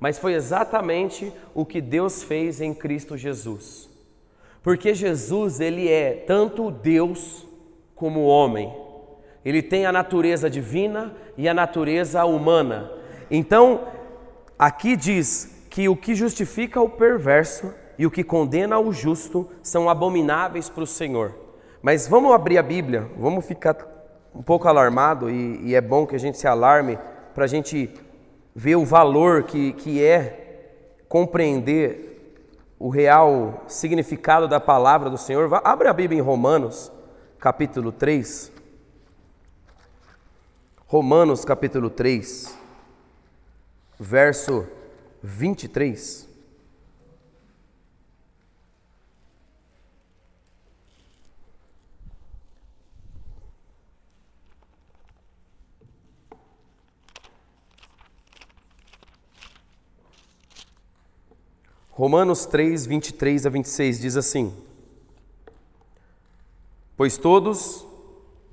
[0.00, 3.88] mas foi exatamente o que Deus fez em Cristo Jesus.
[4.60, 7.46] Porque Jesus, ele é tanto Deus
[7.94, 8.74] como homem.
[9.44, 12.90] Ele tem a natureza divina e a natureza humana.
[13.30, 13.97] Então,
[14.58, 19.88] Aqui diz que o que justifica o perverso e o que condena o justo são
[19.88, 21.32] abomináveis para o Senhor.
[21.80, 23.76] Mas vamos abrir a Bíblia, vamos ficar
[24.34, 26.98] um pouco alarmado e, e é bom que a gente se alarme
[27.34, 27.94] para a gente
[28.52, 30.72] ver o valor que, que é
[31.08, 32.34] compreender
[32.80, 35.48] o real significado da palavra do Senhor.
[35.62, 36.90] Abre a Bíblia em Romanos,
[37.38, 38.50] capítulo 3.
[40.88, 42.57] Romanos, capítulo 3
[43.98, 44.66] verso
[45.22, 46.28] 23.
[61.90, 64.56] Romanos 3, 23 a 26 diz assim:
[66.96, 67.84] Pois todos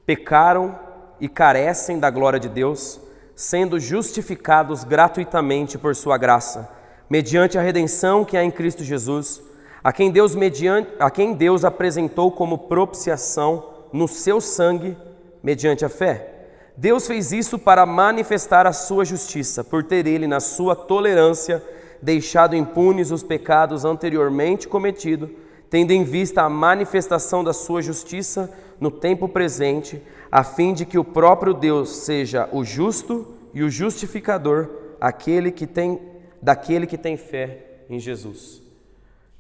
[0.03, 0.79] pecaram
[1.19, 2.99] e carecem da glória de Deus,
[3.36, 6.69] sendo justificados gratuitamente por sua graça,
[7.10, 9.41] mediante a redenção que há em Cristo Jesus,
[9.84, 14.98] a quem Deus mediante, a quem Deus apresentou como propiciação no seu sangue
[15.43, 16.32] mediante a fé.
[16.78, 21.62] Deus fez isso para manifestar a sua justiça, por ter ele na sua tolerância
[22.02, 25.30] deixado impunes os pecados anteriormente cometidos,
[25.69, 30.97] tendo em vista a manifestação da sua justiça no tempo presente, a fim de que
[30.97, 35.99] o próprio Deus seja o justo e o justificador, aquele que tem
[36.41, 38.61] daquele que tem fé em Jesus.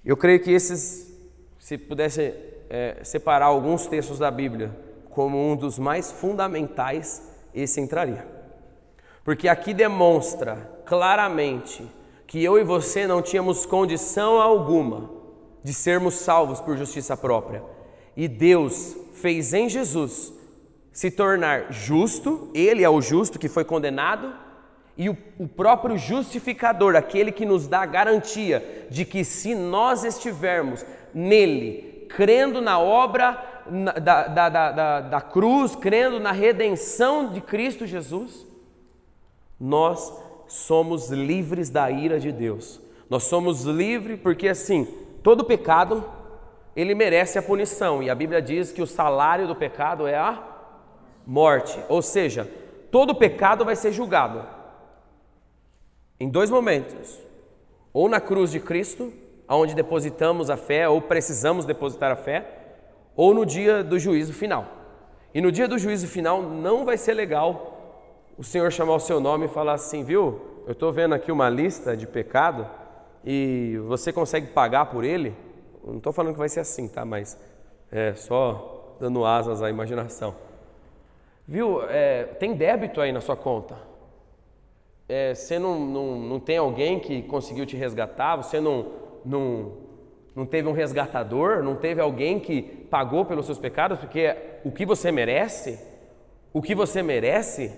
[0.03, 1.11] Eu creio que esses,
[1.59, 2.33] se pudesse
[2.69, 4.75] é, separar alguns textos da Bíblia
[5.11, 7.21] como um dos mais fundamentais,
[7.53, 8.27] esse entraria.
[9.23, 11.87] Porque aqui demonstra claramente
[12.27, 15.09] que eu e você não tínhamos condição alguma
[15.63, 17.63] de sermos salvos por justiça própria.
[18.15, 18.95] E Deus
[19.25, 20.31] fez em Jesus
[20.91, 24.31] se tornar justo, ele é o justo que foi condenado,
[24.95, 30.03] e o, o, próprio justificador, aquele que nos dá a garantia de que se nós
[30.03, 37.41] estivermos nele, crendo na obra na, da, da, da, da cruz, crendo na redenção de
[37.41, 38.45] Cristo Jesus,
[39.59, 40.13] nós
[40.47, 42.79] somos livres da ira de Deus.
[43.09, 44.87] Nós somos livres porque assim,
[45.23, 46.05] todo pecado
[46.75, 50.43] ele merece a punição, e a Bíblia diz que o salário do pecado é a
[51.25, 51.79] morte.
[51.87, 52.49] Ou seja,
[52.91, 54.45] todo pecado vai ser julgado
[56.19, 57.19] em dois momentos:
[57.93, 59.13] ou na cruz de Cristo,
[59.47, 62.45] onde depositamos a fé, ou precisamos depositar a fé,
[63.15, 64.65] ou no dia do juízo final.
[65.33, 67.73] E no dia do juízo final não vai ser legal
[68.37, 70.41] o Senhor chamar o seu nome e falar assim, viu?
[70.65, 72.67] Eu estou vendo aqui uma lista de pecado
[73.23, 75.33] e você consegue pagar por ele?
[75.85, 77.05] Não estou falando que vai ser assim, tá?
[77.05, 77.37] Mas
[77.91, 80.35] é só dando asas à imaginação.
[81.47, 83.77] Viu, é, tem débito aí na sua conta.
[85.07, 88.87] É, você não, não, não tem alguém que conseguiu te resgatar, você não,
[89.23, 89.73] não,
[90.35, 94.83] não teve um resgatador, não teve alguém que pagou pelos seus pecados, porque o que
[94.83, 95.79] você merece,
[96.51, 97.71] o que você merece,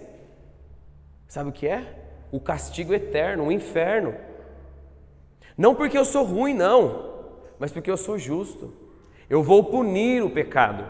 [1.28, 1.86] sabe o que é?
[2.32, 4.16] O castigo eterno, o inferno.
[5.58, 7.17] Não porque eu sou ruim, não,
[7.60, 8.74] mas porque eu sou justo.
[9.30, 10.86] Eu vou punir o pecado.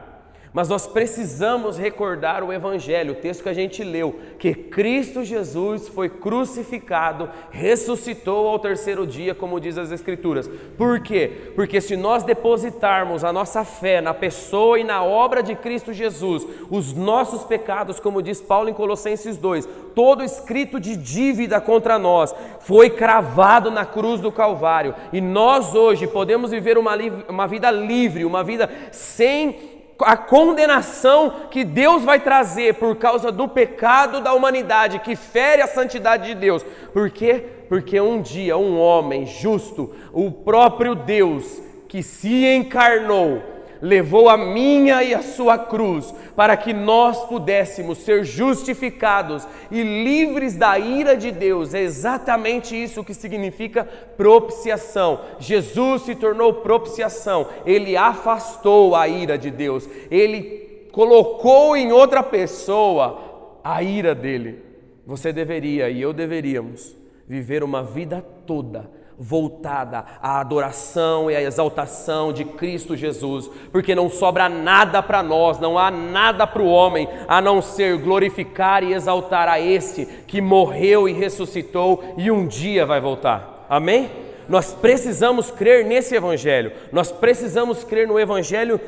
[0.53, 5.88] Mas nós precisamos recordar o Evangelho, o texto que a gente leu, que Cristo Jesus
[5.88, 10.49] foi crucificado, ressuscitou ao terceiro dia, como diz as Escrituras.
[10.77, 11.51] Por quê?
[11.53, 16.47] Porque se nós depositarmos a nossa fé na pessoa e na obra de Cristo Jesus,
[16.69, 22.33] os nossos pecados, como diz Paulo em Colossenses 2, todo escrito de dívida contra nós,
[22.62, 24.95] foi cravado na cruz do Calvário.
[25.12, 26.95] E nós hoje podemos viver uma,
[27.27, 33.47] uma vida livre, uma vida sem a condenação que Deus vai trazer por causa do
[33.47, 36.63] pecado da humanidade, que fere a santidade de Deus.
[36.93, 37.43] Por quê?
[37.67, 43.41] Porque um dia um homem justo, o próprio Deus, que se encarnou,
[43.82, 50.56] levou a minha e a sua cruz, para que nós pudéssemos ser justificados e livres
[50.56, 51.74] da ira de Deus.
[51.74, 55.22] É exatamente isso que significa propiciação.
[55.40, 63.60] Jesus se tornou propiciação, ele afastou a ira de Deus, ele colocou em outra pessoa
[63.63, 64.63] a ira dele.
[65.06, 66.96] Você deveria e eu deveríamos
[67.28, 74.10] viver uma vida toda voltada à adoração e à exaltação de Cristo Jesus, porque não
[74.10, 78.93] sobra nada para nós, não há nada para o homem a não ser glorificar e
[78.93, 83.65] exaltar a esse que morreu e ressuscitou e um dia vai voltar.
[83.67, 84.10] Amém?
[84.47, 86.71] Nós precisamos crer nesse evangelho.
[86.91, 88.80] Nós precisamos crer no evangelho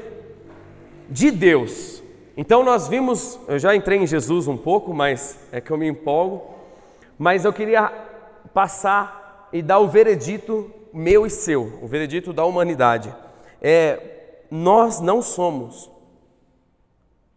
[1.09, 2.01] de Deus.
[2.37, 5.87] Então nós vimos, eu já entrei em Jesus um pouco, mas é que eu me
[5.87, 6.55] empolgo,
[7.17, 7.91] mas eu queria
[8.53, 9.18] passar
[9.51, 13.13] e dar o veredito meu e seu, o veredito da humanidade.
[13.61, 15.89] É, nós não somos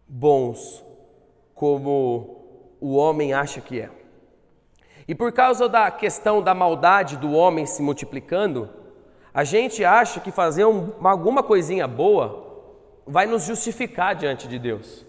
[0.07, 0.83] bons
[1.53, 3.89] como o homem acha que é.
[5.07, 8.69] E por causa da questão da maldade do homem se multiplicando,
[9.33, 12.43] a gente acha que fazer um, alguma coisinha boa
[13.05, 15.05] vai nos justificar diante de Deus.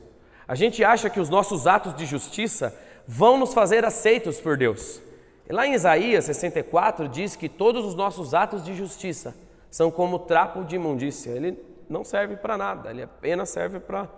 [0.46, 5.00] A gente acha que os nossos atos de justiça vão nos fazer aceitos por Deus.
[5.48, 9.34] Lá em Isaías 64 diz que todos os nossos atos de justiça
[9.70, 11.30] são como trapo de imundícia.
[11.30, 14.08] Ele não serve para nada, ele apenas serve para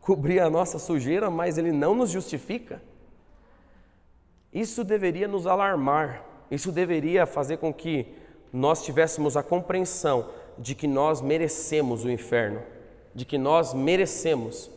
[0.00, 2.82] cobrir a nossa sujeira, mas ele não nos justifica.
[4.52, 8.14] Isso deveria nos alarmar, isso deveria fazer com que
[8.52, 12.60] nós tivéssemos a compreensão de que nós merecemos o inferno,
[13.14, 14.70] de que nós merecemos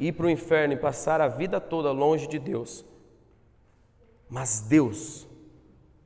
[0.00, 2.84] ir para o inferno e passar a vida toda longe de Deus.
[4.30, 5.27] Mas Deus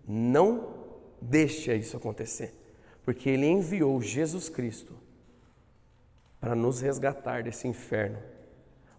[0.07, 0.69] não
[1.21, 2.53] deixa isso acontecer,
[3.05, 4.95] porque Ele enviou Jesus Cristo
[6.41, 8.19] para nos resgatar desse inferno.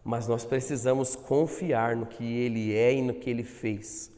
[0.04, 4.12] Mas nós precisamos confiar no que Ele é e no que Ele fez.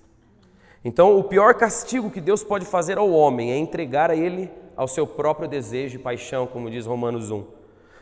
[0.83, 4.87] Então, o pior castigo que Deus pode fazer ao homem é entregar a Ele ao
[4.87, 7.43] seu próprio desejo e paixão, como diz Romanos 1.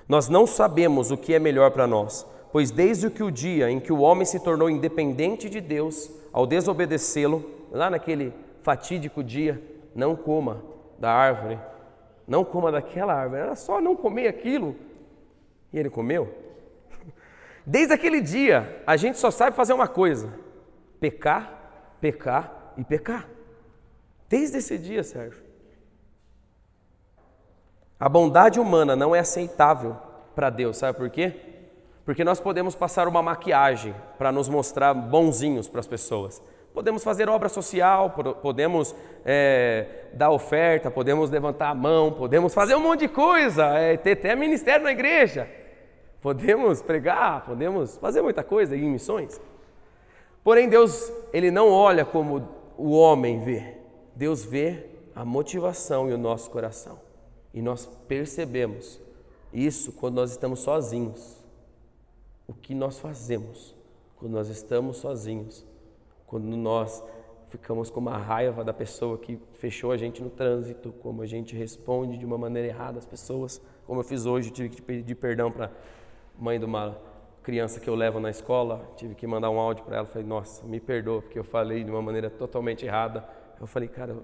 [0.08, 3.80] Nós não sabemos o que é melhor para nós, pois desde que o dia em
[3.80, 9.62] que o homem se tornou independente de Deus, ao desobedecê-lo, lá naquele fatídico dia,
[9.93, 10.63] não coma
[10.97, 11.60] da árvore,
[12.28, 14.76] não coma daquela árvore, era só não comer aquilo.
[15.71, 16.34] E ele comeu.
[17.65, 20.34] Desde aquele dia, a gente só sabe fazer uma coisa:
[20.99, 23.28] pecar, pecar e pecar.
[24.30, 25.43] Desde esse dia, Sérgio.
[27.99, 29.95] A bondade humana não é aceitável
[30.36, 31.36] para Deus, sabe por quê?
[32.04, 36.41] Porque nós podemos passar uma maquiagem para nos mostrar bonzinhos para as pessoas.
[36.73, 42.79] Podemos fazer obra social, podemos é, dar oferta, podemos levantar a mão, podemos fazer um
[42.79, 45.47] monte de coisa, é, ter até ministério na igreja,
[46.19, 49.39] podemos pregar, podemos fazer muita coisa em missões.
[50.43, 53.77] Porém, Deus, Ele não olha como o homem vê,
[54.15, 56.99] Deus vê a motivação e o nosso coração.
[57.53, 58.99] E nós percebemos
[59.53, 61.38] isso quando nós estamos sozinhos.
[62.47, 63.75] O que nós fazemos
[64.17, 65.63] quando nós estamos sozinhos
[66.34, 67.04] quando nós
[67.50, 71.56] ficamos com uma raiva da pessoa que fechou a gente no trânsito, como a gente
[71.56, 75.52] responde de uma maneira errada às pessoas, como eu fiz hoje, tive que pedir perdão
[75.52, 75.69] para
[76.36, 76.98] mãe de uma
[77.43, 80.65] criança que eu levo na escola, tive que mandar um áudio para ela, falei, nossa,
[80.65, 83.24] me perdoa, porque eu falei de uma maneira totalmente errada.
[83.62, 84.17] Eu falei, cara,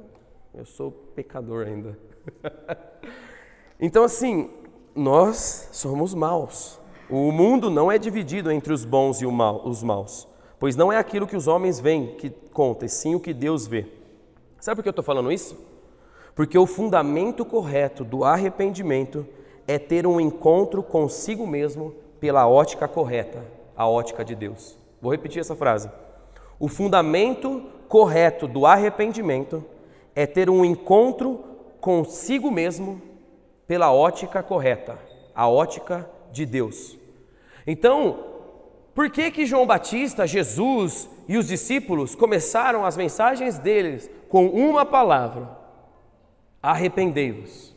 [0.52, 1.96] eu sou pecador ainda.
[3.80, 4.50] então, assim,
[4.96, 6.82] nós somos maus.
[7.08, 10.28] O mundo não é dividido entre os bons e os maus.
[10.60, 13.66] Pois não é aquilo que os homens veem que conta, e sim o que Deus
[13.66, 13.88] vê.
[14.60, 15.58] Sabe por que eu estou falando isso?
[16.36, 19.26] Porque o fundamento correto do arrependimento
[19.66, 23.44] é ter um encontro consigo mesmo pela ótica correta,
[23.76, 24.78] a ótica de Deus.
[25.02, 25.90] Vou repetir essa frase.
[26.60, 29.64] O fundamento correto do arrependimento
[30.14, 31.44] é ter um encontro
[31.80, 33.02] consigo mesmo
[33.66, 35.00] pela ótica correta,
[35.34, 36.98] a ótica de Deus.
[37.66, 38.26] Então,
[39.00, 44.86] por que, que João Batista, Jesus e os discípulos começaram as mensagens deles com uma
[44.86, 45.58] palavra:
[46.62, 47.74] arrependei-vos?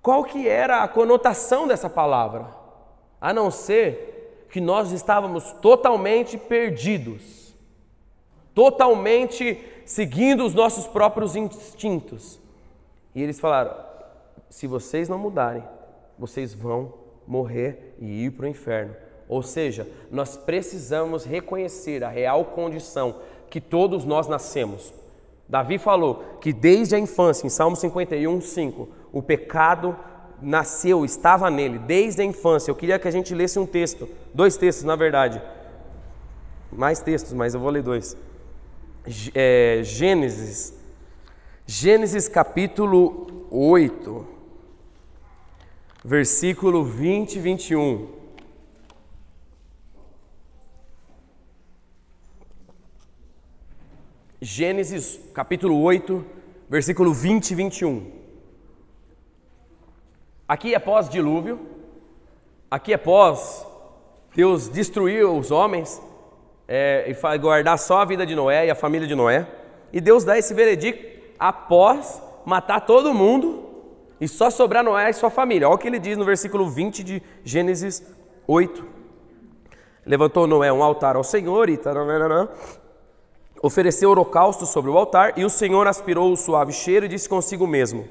[0.00, 2.48] Qual que era a conotação dessa palavra?
[3.20, 7.54] A não ser que nós estávamos totalmente perdidos,
[8.54, 12.40] totalmente seguindo os nossos próprios instintos.
[13.14, 13.76] E eles falaram:
[14.48, 15.64] se vocês não mudarem,
[16.18, 16.94] vocês vão
[17.26, 19.07] morrer e ir para o inferno.
[19.28, 23.16] Ou seja, nós precisamos reconhecer a real condição
[23.50, 24.92] que todos nós nascemos.
[25.48, 29.96] Davi falou que desde a infância, em Salmo 51, 5, o pecado
[30.40, 32.70] nasceu, estava nele, desde a infância.
[32.70, 35.42] Eu queria que a gente lesse um texto, dois textos na verdade,
[36.70, 38.16] mais textos, mas eu vou ler dois.
[39.34, 40.74] É, Gênesis,
[41.66, 44.26] Gênesis capítulo 8,
[46.04, 48.17] versículo 20 e 21.
[54.40, 56.24] Gênesis capítulo 8,
[56.68, 58.12] versículo 20 e 21.
[60.46, 61.58] Aqui é pós-dilúvio,
[62.70, 63.66] aqui é pós
[64.34, 66.00] Deus destruir os homens
[66.68, 69.44] é, e guardar só a vida de Noé e a família de Noé.
[69.92, 71.04] E Deus dá esse veredicto
[71.36, 73.64] após matar todo mundo
[74.20, 75.68] e só sobrar Noé e sua família.
[75.68, 78.06] Olha o que ele diz no versículo 20 de Gênesis
[78.46, 78.86] 8.
[80.06, 82.48] Levantou Noé um altar ao Senhor e taranana,
[83.62, 87.66] ofereceu holocausto sobre o altar, e o Senhor aspirou o suave cheiro e disse consigo
[87.66, 88.06] mesmo: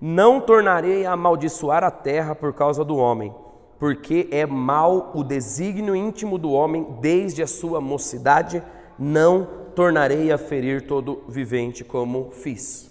[0.00, 3.34] Não tornarei a amaldiçoar a terra por causa do homem,
[3.78, 8.62] porque é mau o desígnio íntimo do homem desde a sua mocidade,
[8.98, 12.90] não tornarei a ferir todo vivente como fiz.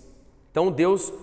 [0.51, 1.13] Então Deus,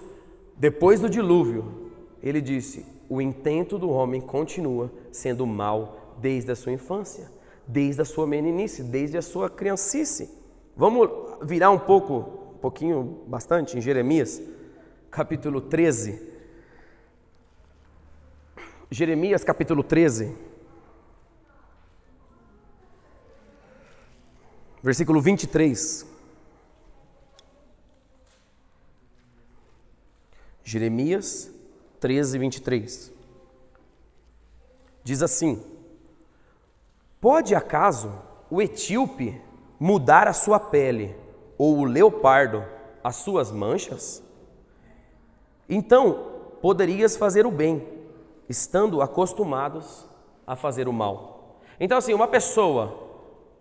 [0.56, 1.90] depois do dilúvio,
[2.22, 7.30] ele disse: o intento do homem continua sendo mau desde a sua infância,
[7.66, 10.37] desde a sua meninice, desde a sua criancice.
[10.78, 11.10] Vamos
[11.42, 14.40] virar um pouco, um pouquinho, bastante, em Jeremias,
[15.10, 16.22] capítulo 13.
[18.88, 20.38] Jeremias, capítulo 13.
[24.80, 26.06] Versículo 23.
[30.62, 31.50] Jeremias
[31.98, 33.12] 13, 23.
[35.02, 35.60] Diz assim:
[37.20, 38.16] Pode acaso
[38.48, 39.47] o etíope
[39.78, 41.14] mudar a sua pele,
[41.56, 42.64] ou o leopardo
[43.02, 44.22] as suas manchas?
[45.68, 47.86] Então poderias fazer o bem,
[48.48, 50.06] estando acostumados
[50.46, 51.60] a fazer o mal.
[51.78, 53.06] Então, assim, uma pessoa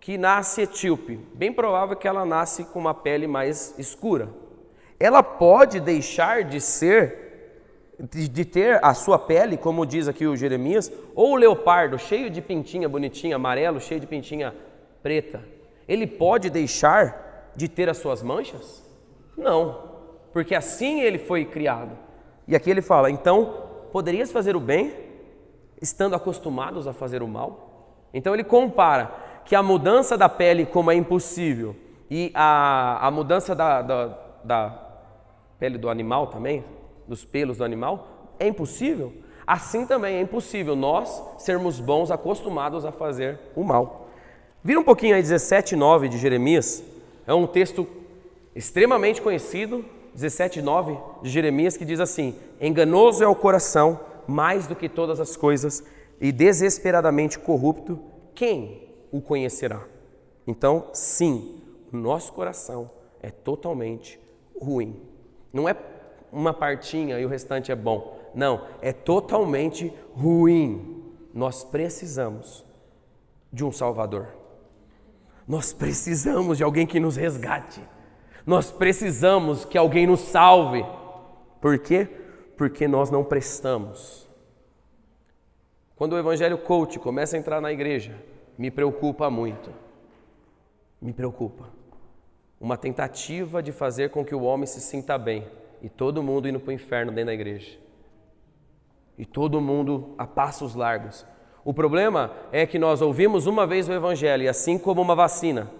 [0.00, 4.28] que nasce etíope, bem provável que ela nasce com uma pele mais escura.
[4.98, 10.90] Ela pode deixar de ser, de, ter a sua pele, como diz aqui o Jeremias,
[11.14, 14.54] ou o leopardo, cheio de pintinha bonitinha, amarelo, cheio de pintinha
[15.02, 15.57] preta
[15.88, 18.86] ele pode deixar de ter as suas manchas?
[19.36, 19.88] Não,
[20.32, 21.96] porque assim ele foi criado.
[22.46, 24.94] E aqui ele fala: então, poderias fazer o bem
[25.80, 27.96] estando acostumados a fazer o mal?
[28.12, 29.10] Então ele compara
[29.44, 31.74] que a mudança da pele, como é impossível,
[32.10, 34.88] e a, a mudança da, da, da
[35.58, 36.64] pele do animal também,
[37.06, 39.12] dos pelos do animal, é impossível.
[39.46, 44.07] Assim também é impossível nós sermos bons acostumados a fazer o mal.
[44.62, 46.82] Vira um pouquinho aí 17, 9 de Jeremias.
[47.26, 47.86] É um texto
[48.54, 49.84] extremamente conhecido,
[50.14, 55.20] 17, 9 de Jeremias, que diz assim: Enganoso é o coração mais do que todas
[55.20, 55.82] as coisas,
[56.20, 57.98] e desesperadamente corrupto,
[58.34, 59.82] quem o conhecerá?
[60.46, 62.90] Então, sim, o nosso coração
[63.22, 64.20] é totalmente
[64.60, 65.00] ruim.
[65.52, 65.76] Não é
[66.32, 68.18] uma partinha e o restante é bom.
[68.34, 71.04] Não, é totalmente ruim.
[71.32, 72.64] Nós precisamos
[73.52, 74.37] de um Salvador.
[75.48, 77.80] Nós precisamos de alguém que nos resgate.
[78.44, 80.84] Nós precisamos que alguém nos salve.
[81.58, 82.06] Por quê?
[82.54, 84.28] Porque nós não prestamos.
[85.96, 88.14] Quando o evangelho coach começa a entrar na igreja,
[88.58, 89.72] me preocupa muito.
[91.00, 91.70] Me preocupa.
[92.60, 95.48] Uma tentativa de fazer com que o homem se sinta bem
[95.80, 97.78] e todo mundo indo para o inferno dentro da igreja.
[99.16, 101.24] E todo mundo a passos largos,
[101.68, 105.70] o problema é que nós ouvimos uma vez o Evangelho e, assim como uma vacina,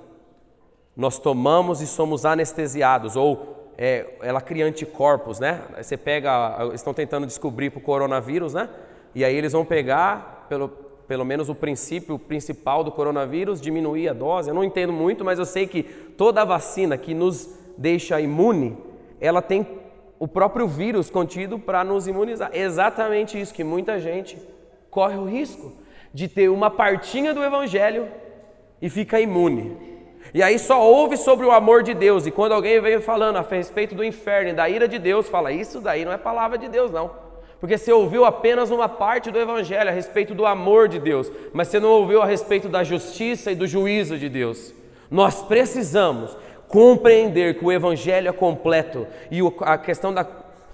[0.94, 5.62] nós tomamos e somos anestesiados, ou é, ela cria anticorpos, né?
[5.78, 8.68] Você pega, estão tentando descobrir para o coronavírus, né?
[9.14, 14.12] E aí eles vão pegar, pelo, pelo menos o princípio principal do coronavírus, diminuir a
[14.12, 14.50] dose.
[14.50, 15.84] Eu não entendo muito, mas eu sei que
[16.18, 18.76] toda vacina que nos deixa imune,
[19.18, 19.66] ela tem
[20.18, 22.50] o próprio vírus contido para nos imunizar.
[22.52, 24.36] Exatamente isso que muita gente
[24.90, 25.72] corre o risco
[26.12, 28.08] de ter uma partinha do Evangelho
[28.80, 29.76] e fica imune.
[30.32, 33.42] E aí só ouve sobre o amor de Deus, e quando alguém vem falando a
[33.42, 36.68] respeito do inferno e da ira de Deus, fala: Isso daí não é palavra de
[36.68, 37.10] Deus, não.
[37.60, 41.68] Porque você ouviu apenas uma parte do Evangelho a respeito do amor de Deus, mas
[41.68, 44.72] você não ouviu a respeito da justiça e do juízo de Deus.
[45.10, 46.36] Nós precisamos
[46.68, 50.24] compreender que o Evangelho é completo e a questão da,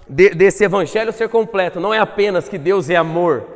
[0.07, 3.47] desse Evangelho ser completo não é apenas que Deus é amor,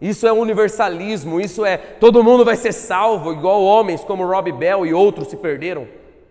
[0.00, 4.86] Isso é universalismo, isso é todo mundo vai ser salvo, igual homens como Rob Bell
[4.86, 5.86] e outros se perderam.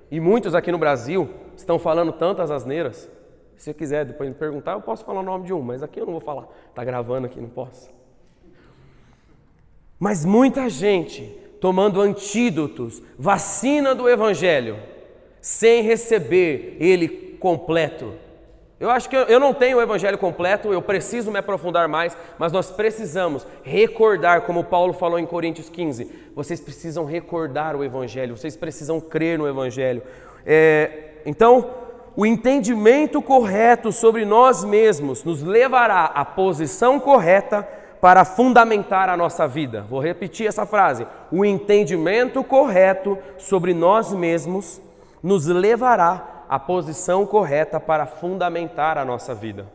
[0.09, 3.09] E muitos aqui no Brasil estão falando tantas asneiras.
[3.55, 5.99] Se você quiser depois me perguntar, eu posso falar o nome de um, mas aqui
[5.99, 6.47] eu não vou falar.
[6.69, 7.91] Está gravando aqui, não posso.
[9.99, 11.23] Mas muita gente
[11.59, 14.77] tomando antídotos, vacina do Evangelho,
[15.41, 18.13] sem receber ele completo.
[18.79, 22.51] Eu acho que eu, não tenho o evangelho completo, eu preciso me aprofundar mais, mas
[22.53, 28.55] nós precisamos recordar, como Paulo falou em Coríntios 15, vocês precisam recordar o evangelho, vocês
[28.55, 30.01] precisam crer no evangelho.
[30.45, 31.69] É, então,
[32.15, 37.67] o entendimento correto sobre nós mesmos nos levará à posição correta
[37.99, 39.85] para fundamentar a nossa vida.
[39.89, 41.05] Vou repetir essa frase.
[41.29, 44.81] O entendimento correto sobre nós mesmos
[45.21, 49.67] nos levará a posição correta para fundamentar a nossa vida.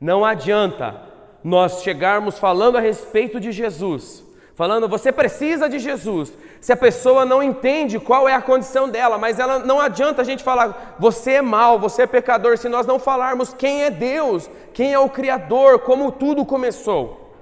[0.00, 1.02] Não adianta
[1.42, 7.26] nós chegarmos falando a respeito de Jesus, falando você precisa de Jesus, se a pessoa
[7.26, 11.32] não entende qual é a condição dela, mas ela não adianta a gente falar você
[11.32, 15.10] é mal, você é pecador, se nós não falarmos quem é Deus, quem é o
[15.10, 17.34] Criador, como tudo começou.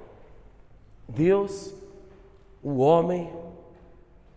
[1.06, 1.74] Deus,
[2.62, 3.30] o homem,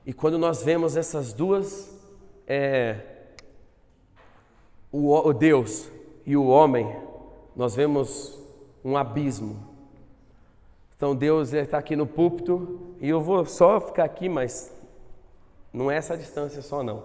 [0.05, 1.89] e quando nós vemos essas duas
[2.45, 3.14] é,
[4.97, 5.89] o, Deus
[6.25, 6.95] e o homem,
[7.55, 8.39] nós vemos
[8.83, 9.57] um abismo.
[10.95, 14.73] Então Deus está aqui no púlpito e eu vou só ficar aqui, mas
[15.73, 17.03] não é essa distância só não.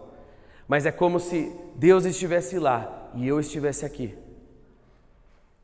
[0.68, 4.16] Mas é como se Deus estivesse lá e eu estivesse aqui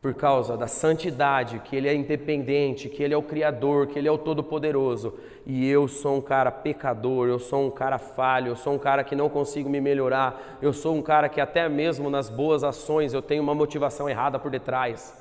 [0.06, 4.06] por causa da santidade, que Ele é independente, que Ele é o Criador, que Ele
[4.06, 8.54] é o Todo-Poderoso, e eu sou um cara pecador, eu sou um cara falho, eu
[8.54, 12.08] sou um cara que não consigo me melhorar, eu sou um cara que até mesmo
[12.08, 15.12] nas boas ações eu tenho uma motivação errada por detrás.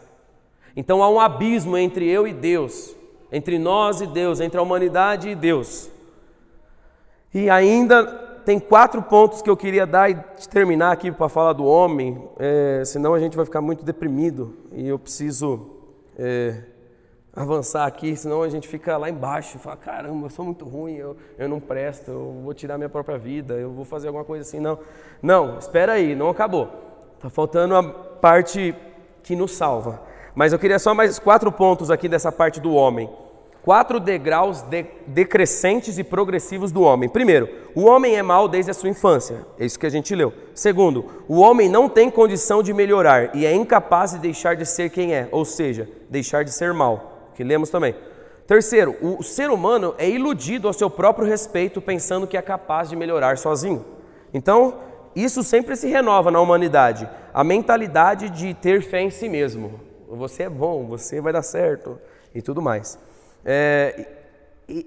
[0.78, 2.96] Então há um abismo entre eu e Deus,
[3.32, 5.90] entre nós e Deus, entre a humanidade e Deus.
[7.34, 10.16] E ainda tem quatro pontos que eu queria dar e
[10.52, 14.88] terminar aqui para falar do homem, é, senão a gente vai ficar muito deprimido e
[14.88, 15.72] eu preciso
[16.16, 16.56] é,
[17.36, 20.94] avançar aqui, senão a gente fica lá embaixo e fala: caramba, eu sou muito ruim,
[20.94, 24.44] eu, eu não presto, eu vou tirar minha própria vida, eu vou fazer alguma coisa
[24.44, 24.60] assim.
[24.60, 24.78] Não,
[25.22, 26.70] não, espera aí, não acabou.
[27.16, 28.76] Está faltando a parte
[29.24, 30.02] que nos salva.
[30.36, 33.10] Mas eu queria só mais quatro pontos aqui dessa parte do homem
[33.66, 37.10] quatro degraus de, decrescentes e progressivos do homem.
[37.10, 40.32] Primeiro, o homem é mau desde a sua infância, é isso que a gente leu.
[40.54, 44.92] Segundo, o homem não tem condição de melhorar e é incapaz de deixar de ser
[44.92, 47.96] quem é, ou seja, deixar de ser mal, que lemos também.
[48.46, 52.96] Terceiro, o ser humano é iludido ao seu próprio respeito, pensando que é capaz de
[52.96, 53.84] melhorar sozinho.
[54.32, 54.76] Então,
[55.16, 59.80] isso sempre se renova na humanidade, a mentalidade de ter fé em si mesmo.
[60.08, 61.98] Você é bom, você vai dar certo
[62.36, 63.00] e tudo mais.
[63.46, 64.08] É,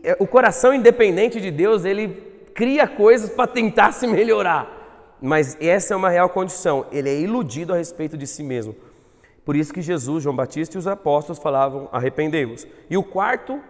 [0.03, 2.09] é, o coração independente de Deus, ele
[2.55, 4.77] cria coisas para tentar se melhorar.
[5.21, 6.87] Mas essa é uma real condição.
[6.93, 8.75] Ele é iludido a respeito de si mesmo.
[9.45, 12.67] Por isso que Jesus, João Batista e os apóstolos falavam: arrependei-vos.
[12.91, 13.61] E o quarto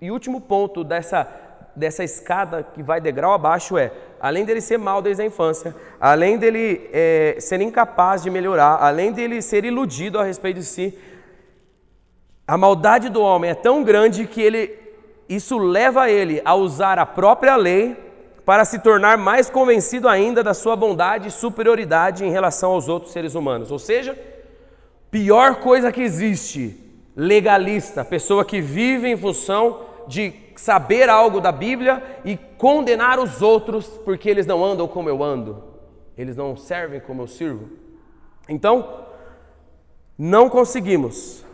[0.00, 1.28] e último ponto dessa,
[1.74, 6.38] dessa escada que vai degrau abaixo é: além dele ser mal desde a infância, além
[6.38, 10.96] dele é, ser incapaz de melhorar, além dele ser iludido a respeito de si,
[12.46, 14.78] a maldade do homem é tão grande que ele,
[15.28, 17.96] isso leva ele a usar a própria lei
[18.44, 23.12] para se tornar mais convencido ainda da sua bondade e superioridade em relação aos outros
[23.12, 23.72] seres humanos.
[23.72, 24.16] Ou seja,
[25.10, 26.78] pior coisa que existe,
[27.16, 33.88] legalista, pessoa que vive em função de saber algo da Bíblia e condenar os outros
[34.04, 35.64] porque eles não andam como eu ando,
[36.16, 37.68] eles não servem como eu sirvo.
[38.48, 39.06] Então,
[40.16, 41.44] não conseguimos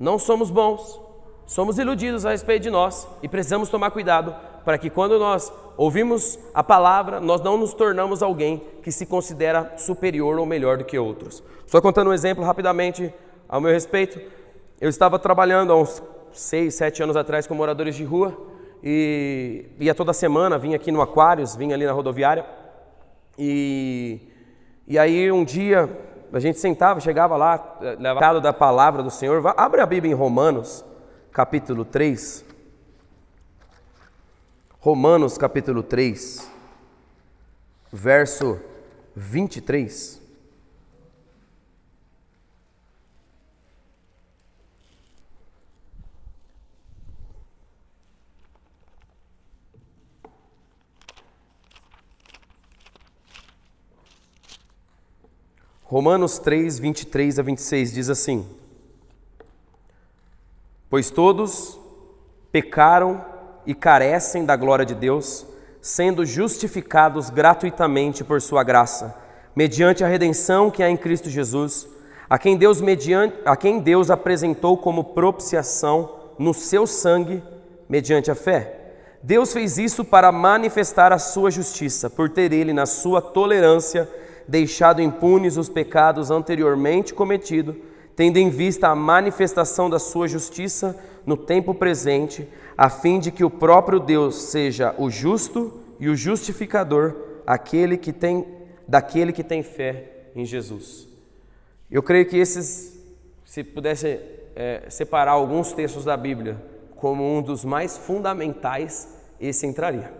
[0.00, 0.98] não somos bons,
[1.44, 4.34] somos iludidos a respeito de nós e precisamos tomar cuidado
[4.64, 9.74] para que quando nós ouvimos a palavra, nós não nos tornamos alguém que se considera
[9.76, 11.42] superior ou melhor do que outros.
[11.66, 13.12] Só contando um exemplo rapidamente
[13.46, 14.18] ao meu respeito,
[14.80, 18.34] eu estava trabalhando há uns seis, sete anos atrás com moradores de rua
[18.82, 22.46] e ia toda semana, vinha aqui no Aquários, vinha ali na rodoviária.
[23.38, 24.18] E,
[24.88, 25.90] e aí um dia
[26.32, 29.42] a gente sentava, chegava lá, levado da palavra do Senhor.
[29.56, 30.84] Abre a Bíblia em Romanos,
[31.32, 32.44] capítulo 3.
[34.78, 36.48] Romanos, capítulo 3,
[37.92, 38.58] verso
[39.14, 40.19] 23.
[55.90, 58.46] Romanos 3, 23 a 26 diz assim:
[60.88, 61.80] Pois todos
[62.52, 63.24] pecaram
[63.66, 65.44] e carecem da glória de Deus,
[65.82, 69.16] sendo justificados gratuitamente por sua graça,
[69.52, 71.88] mediante a redenção que há em Cristo Jesus,
[72.28, 77.42] a quem Deus mediante, a quem Deus apresentou como propiciação no seu sangue
[77.88, 78.92] mediante a fé.
[79.24, 84.08] Deus fez isso para manifestar a sua justiça, por ter ele na sua tolerância
[84.46, 87.76] deixado impunes os pecados anteriormente cometidos,
[88.16, 93.44] tendo em vista a manifestação da sua justiça no tempo presente, a fim de que
[93.44, 97.14] o próprio Deus seja o justo e o justificador
[97.46, 98.46] aquele que tem,
[98.86, 101.08] daquele que tem fé em Jesus.
[101.90, 102.98] Eu creio que esses,
[103.44, 104.20] se pudesse
[104.54, 106.62] é, separar alguns textos da Bíblia
[106.96, 109.08] como um dos mais fundamentais,
[109.40, 110.12] esse entraria.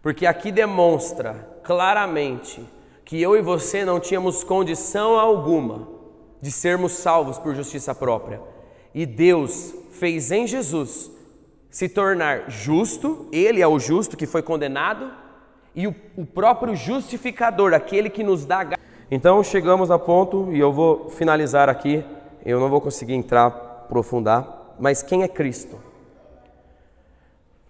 [0.00, 2.66] Porque aqui demonstra claramente
[3.04, 5.88] que eu e você não tínhamos condição alguma
[6.40, 8.40] de sermos salvos por justiça própria.
[8.94, 11.10] E Deus fez em Jesus
[11.70, 15.10] se tornar justo, ele é o justo que foi condenado,
[15.74, 18.76] e o, o próprio justificador, aquele que nos dá.
[19.10, 22.04] Então chegamos a ponto, e eu vou finalizar aqui,
[22.44, 25.78] eu não vou conseguir entrar, aprofundar, mas quem é Cristo?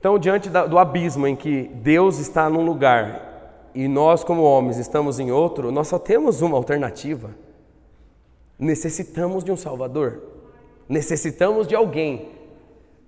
[0.00, 3.31] Então, diante do abismo em que Deus está num lugar
[3.74, 7.30] e nós, como homens, estamos em outro, nós só temos uma alternativa.
[8.58, 10.22] Necessitamos de um Salvador.
[10.88, 12.30] Necessitamos de alguém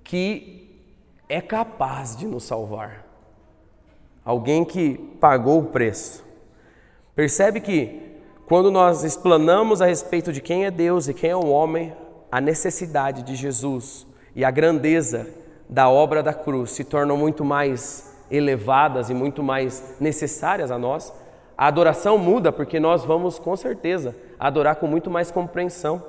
[0.03, 0.83] que
[1.29, 3.07] é capaz de nos salvar.
[4.25, 6.25] Alguém que pagou o preço.
[7.15, 8.01] Percebe que
[8.47, 11.95] quando nós explanamos a respeito de quem é Deus e quem é o homem,
[12.33, 15.27] a necessidade de Jesus e a grandeza
[15.69, 21.12] da obra da cruz se tornam muito mais elevadas e muito mais necessárias a nós.
[21.57, 26.03] A adoração muda porque nós vamos com certeza adorar com muito mais compreensão.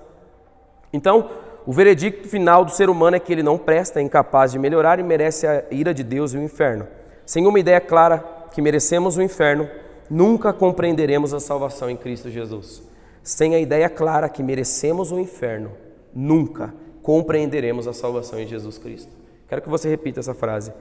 [0.92, 1.30] Então,
[1.66, 5.00] o veredicto final do ser humano é que ele não presta, é incapaz de melhorar
[5.00, 6.88] e merece a ira de Deus e o inferno.
[7.26, 9.68] Sem uma ideia clara que merecemos o inferno,
[10.10, 12.84] nunca compreenderemos a salvação em Cristo Jesus.
[13.24, 15.72] Sem a ideia clara que merecemos o inferno,
[16.14, 19.12] nunca compreenderemos a salvação em Jesus Cristo.
[19.48, 20.72] Quero que você repita essa frase.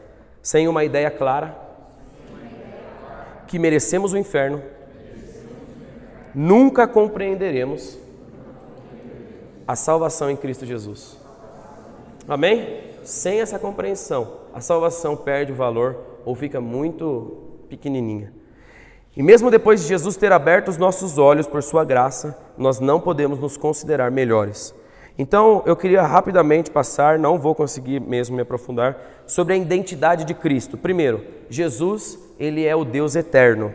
[0.45, 1.57] Sem uma ideia clara
[3.49, 4.63] que merecemos o inferno,
[6.35, 7.99] nunca compreenderemos
[9.67, 11.17] a salvação em Cristo Jesus.
[12.29, 12.93] Amém?
[13.03, 17.39] Sem essa compreensão, a salvação perde o valor ou fica muito
[17.71, 18.31] pequenininha.
[19.17, 23.01] E mesmo depois de Jesus ter aberto os nossos olhos por sua graça, nós não
[23.01, 24.75] podemos nos considerar melhores.
[25.17, 28.97] Então, eu queria rapidamente passar, não vou conseguir mesmo me aprofundar,
[29.27, 30.77] sobre a identidade de Cristo.
[30.77, 33.73] Primeiro, Jesus, ele é o Deus eterno.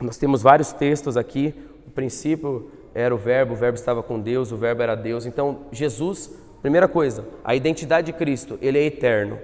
[0.00, 1.54] Nós temos vários textos aqui,
[1.86, 5.24] o princípio era o Verbo, o Verbo estava com Deus, o Verbo era Deus.
[5.24, 6.30] Então, Jesus,
[6.60, 9.38] primeira coisa, a identidade de Cristo, ele é eterno.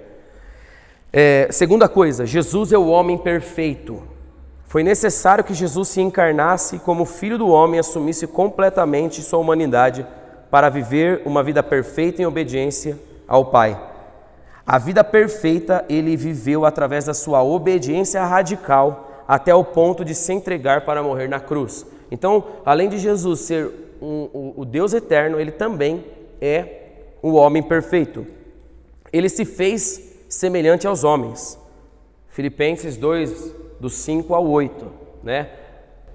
[1.11, 4.03] É, segunda coisa, Jesus é o homem perfeito.
[4.65, 10.05] Foi necessário que Jesus se encarnasse como filho do homem, assumisse completamente sua humanidade
[10.53, 12.95] para viver uma vida perfeita em obediência
[13.27, 13.75] ao Pai.
[14.63, 20.31] A vida perfeita ele viveu através da sua obediência radical até o ponto de se
[20.31, 21.87] entregar para morrer na cruz.
[22.11, 23.67] Então, além de Jesus ser
[23.99, 26.05] um, o, o Deus eterno, ele também
[26.39, 26.65] é
[27.19, 28.23] o homem perfeito.
[29.11, 31.57] Ele se fez semelhante aos homens.
[32.27, 34.85] Filipenses 2, do 5 ao 8,
[35.23, 35.49] né?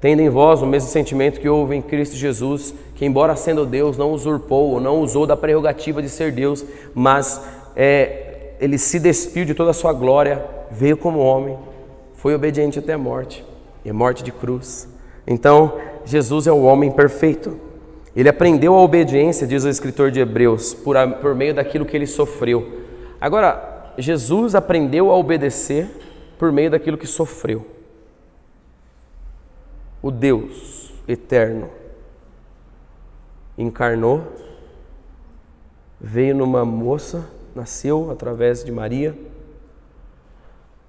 [0.00, 3.96] Tendo em vós o mesmo sentimento que houve em Cristo Jesus, que, embora sendo Deus,
[3.96, 7.42] não usurpou ou não usou da prerrogativa de ser Deus, mas
[7.74, 11.58] é, ele se despiu de toda a sua glória, veio como homem,
[12.14, 13.44] foi obediente até a morte
[13.84, 14.88] e a morte de cruz.
[15.26, 15.74] Então,
[16.04, 17.58] Jesus é o homem perfeito.
[18.14, 22.06] Ele aprendeu a obediência, diz o escritor de Hebreus, por, por meio daquilo que ele
[22.06, 22.66] sofreu.
[23.20, 25.88] Agora, Jesus aprendeu a obedecer
[26.38, 27.66] por meio daquilo que sofreu.
[30.02, 31.68] O Deus eterno
[33.56, 34.22] encarnou,
[36.00, 39.18] veio numa moça, nasceu através de Maria,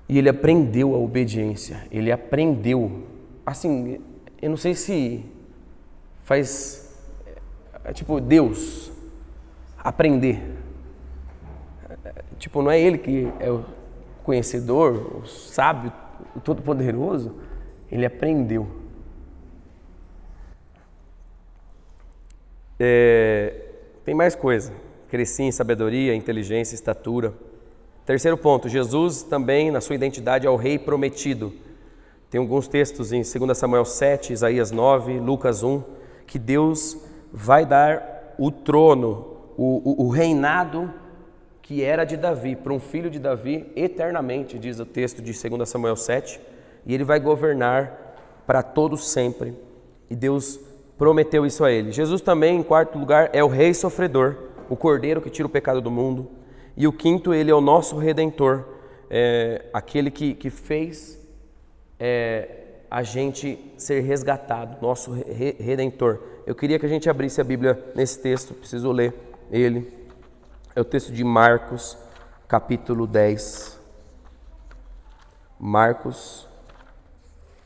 [0.07, 3.03] e ele aprendeu a obediência, ele aprendeu.
[3.45, 3.99] Assim,
[4.41, 5.25] eu não sei se
[6.23, 6.95] faz,
[7.83, 8.91] é, tipo, Deus
[9.77, 10.41] aprender.
[12.37, 13.65] Tipo, não é Ele que é o
[14.23, 15.91] conhecedor, o sábio,
[16.35, 17.35] o todo-poderoso.
[17.91, 18.67] Ele aprendeu.
[22.79, 23.53] É,
[24.05, 24.71] tem mais coisa.
[25.09, 27.33] Cresci em sabedoria, inteligência, estatura.
[28.05, 31.53] Terceiro ponto, Jesus também, na sua identidade, é o rei prometido.
[32.29, 35.83] Tem alguns textos em 2 Samuel 7, Isaías 9, Lucas 1,
[36.25, 36.97] que Deus
[37.33, 40.93] vai dar o trono, o, o, o reinado
[41.61, 45.69] que era de Davi, para um filho de Davi eternamente, diz o texto de 2
[45.69, 46.39] Samuel 7,
[46.83, 48.15] e ele vai governar
[48.47, 49.53] para todos sempre.
[50.09, 50.59] E Deus
[50.99, 51.93] prometeu isso a ele.
[51.93, 54.35] Jesus também, em quarto lugar, é o rei sofredor,
[54.69, 56.29] o cordeiro que tira o pecado do mundo.
[56.75, 58.65] E o quinto, ele é o nosso redentor,
[59.09, 61.17] é, aquele que, que fez
[61.97, 62.49] é,
[62.91, 66.19] a gente ser resgatado, nosso re redentor.
[66.45, 69.13] Eu queria que a gente abrisse a Bíblia nesse texto, preciso ler
[69.49, 69.91] ele.
[70.75, 71.97] É o texto de Marcos,
[72.45, 73.79] capítulo 10.
[75.57, 76.47] Marcos,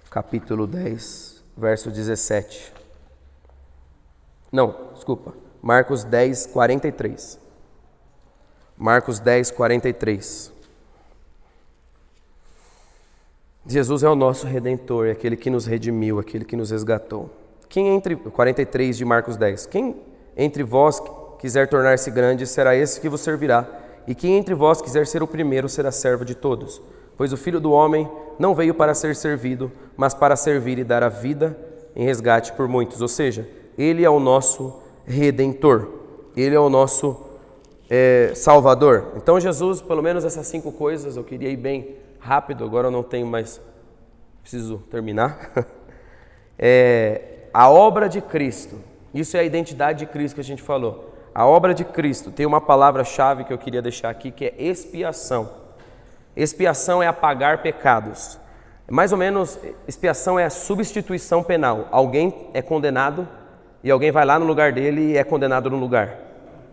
[0.10, 2.73] capítulo 10, verso 17.
[4.54, 5.34] Não, desculpa.
[5.64, 7.40] Marcos 10, 43.
[8.78, 10.54] Marcos 10, 43.
[13.66, 17.32] Jesus é o nosso redentor, é aquele que nos redimiu, aquele que nos resgatou.
[17.68, 19.66] Quem entre 43 de Marcos 10.
[19.66, 19.96] Quem
[20.38, 21.02] entre vós
[21.40, 23.68] quiser tornar-se grande, será esse que vos servirá.
[24.06, 26.80] E quem entre vós quiser ser o primeiro, será servo de todos.
[27.18, 31.02] Pois o Filho do homem não veio para ser servido, mas para servir e dar
[31.02, 31.58] a vida
[31.96, 33.02] em resgate por muitos.
[33.02, 33.48] Ou seja,
[33.78, 35.90] ele é o nosso redentor,
[36.36, 37.18] ele é o nosso
[37.90, 39.14] é, salvador.
[39.16, 43.04] Então, Jesus, pelo menos essas cinco coisas, eu queria ir bem rápido, agora eu não
[43.04, 43.62] tenho mais,
[44.42, 45.52] preciso terminar.
[46.66, 48.80] É, a obra de Cristo,
[49.12, 51.14] isso é a identidade de Cristo que a gente falou.
[51.34, 55.50] A obra de Cristo tem uma palavra-chave que eu queria deixar aqui, que é expiação.
[56.36, 58.40] Expiação é apagar pecados.
[58.90, 59.58] Mais ou menos,
[59.88, 61.88] expiação é a substituição penal.
[61.92, 63.28] Alguém é condenado
[63.84, 66.18] e alguém vai lá no lugar dele e é condenado no lugar.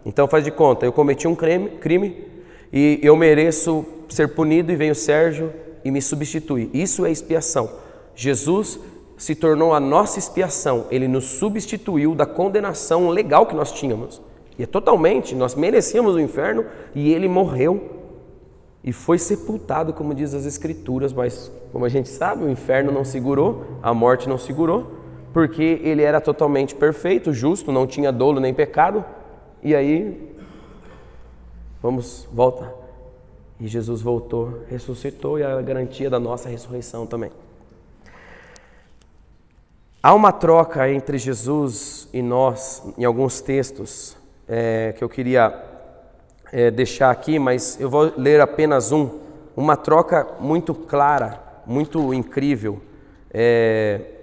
[0.04, 2.24] Então faz de conta, eu cometi um crime, crime
[2.72, 5.52] e eu mereço ser punido e vem o Sérgio
[5.84, 6.70] e me substitui.
[6.72, 7.70] Isso é expiação.
[8.14, 8.78] Jesus
[9.16, 14.22] se tornou a nossa expiação, ele nos substituiu da condenação legal que nós tínhamos.
[14.58, 17.98] E é totalmente, nós merecíamos o inferno e ele morreu
[18.82, 23.04] e foi sepultado, como diz as Escrituras, mas como a gente sabe, o inferno não
[23.04, 24.99] segurou, a morte não segurou,
[25.32, 29.04] porque ele era totalmente perfeito, justo, não tinha dolo nem pecado.
[29.62, 30.34] E aí,
[31.82, 32.74] vamos, volta.
[33.60, 37.30] E Jesus voltou, ressuscitou e a garantia da nossa ressurreição também.
[40.02, 44.16] Há uma troca entre Jesus e nós em alguns textos
[44.48, 45.62] é, que eu queria
[46.50, 49.20] é, deixar aqui, mas eu vou ler apenas um.
[49.54, 52.80] Uma troca muito clara, muito incrível.
[53.30, 54.19] É,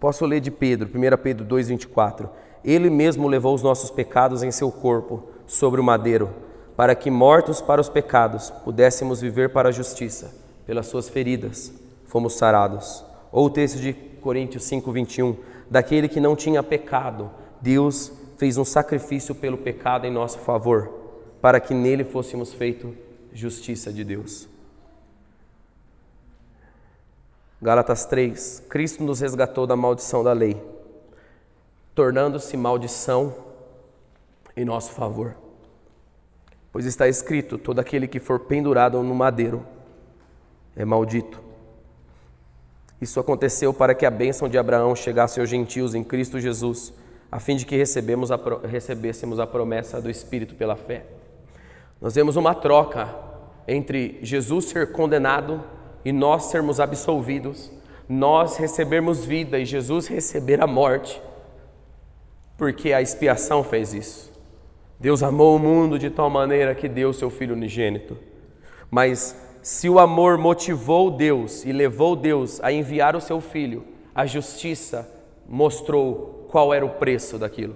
[0.00, 2.28] Posso ler de Pedro, 1 Pedro 2,24.
[2.64, 6.30] Ele mesmo levou os nossos pecados em seu corpo sobre o madeiro,
[6.76, 10.34] para que, mortos para os pecados, pudéssemos viver para a justiça.
[10.66, 11.72] Pelas suas feridas
[12.06, 13.04] fomos sarados.
[13.30, 15.36] Ou o texto de Coríntios 5,21.
[15.70, 20.90] Daquele que não tinha pecado, Deus fez um sacrifício pelo pecado em nosso favor,
[21.40, 22.94] para que nele fôssemos feito
[23.32, 24.48] justiça de Deus.
[27.60, 30.62] Gálatas 3: Cristo nos resgatou da maldição da lei,
[31.94, 33.34] tornando-se maldição
[34.56, 35.34] em nosso favor.
[36.70, 39.64] Pois está escrito: todo aquele que for pendurado no madeiro
[40.76, 41.40] é maldito.
[43.00, 46.92] Isso aconteceu para que a bênção de Abraão chegasse aos gentios em Cristo Jesus,
[47.32, 51.04] a fim de que recebemos a, recebêssemos a promessa do Espírito pela fé.
[52.00, 53.14] Nós vemos uma troca
[53.66, 55.62] entre Jesus ser condenado
[56.06, 57.68] e nós sermos absolvidos,
[58.08, 61.20] nós recebermos vida e Jesus receber a morte,
[62.56, 64.32] porque a expiação fez isso.
[65.00, 68.16] Deus amou o mundo de tal maneira que deu seu Filho unigênito.
[68.88, 73.84] Mas se o amor motivou Deus e levou Deus a enviar o seu Filho,
[74.14, 75.12] a justiça
[75.44, 77.74] mostrou qual era o preço daquilo.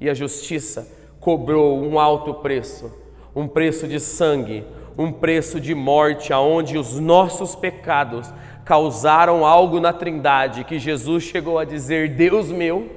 [0.00, 2.96] E a justiça cobrou um alto preço,
[3.34, 4.64] um preço de sangue,
[4.96, 8.32] um preço de morte, aonde os nossos pecados
[8.64, 12.88] causaram algo na Trindade que Jesus chegou a dizer: Deus meu,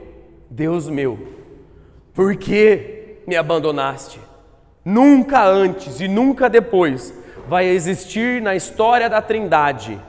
[0.50, 1.18] Deus meu,
[2.14, 4.20] por que me abandonaste?
[4.86, 7.14] Nunca antes e nunca depois
[7.48, 10.00] vai existir na história da Trindade,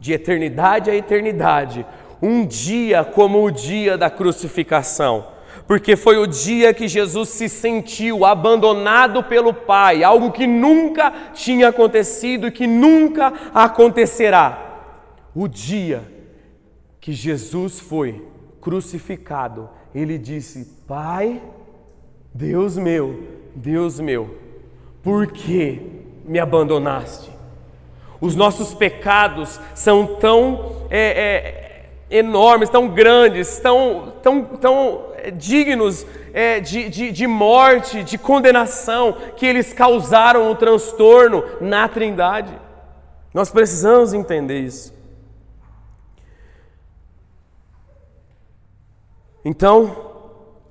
[0.00, 1.84] de eternidade a eternidade,
[2.22, 5.33] um dia como o dia da crucificação
[5.66, 11.68] porque foi o dia que Jesus se sentiu abandonado pelo Pai, algo que nunca tinha
[11.68, 14.60] acontecido e que nunca acontecerá.
[15.34, 16.02] O dia
[17.00, 18.26] que Jesus foi
[18.60, 21.42] crucificado, ele disse: Pai,
[22.32, 23.22] Deus meu,
[23.54, 24.38] Deus meu,
[25.02, 25.80] por que
[26.24, 27.30] me abandonaste?
[28.20, 31.63] Os nossos pecados são tão é, é,
[32.14, 39.16] enormes, tão grandes, tão, tão, tão é, dignos é, de, de, de morte, de condenação,
[39.36, 42.56] que eles causaram um transtorno na Trindade.
[43.34, 44.94] Nós precisamos entender isso.
[49.44, 50.12] Então,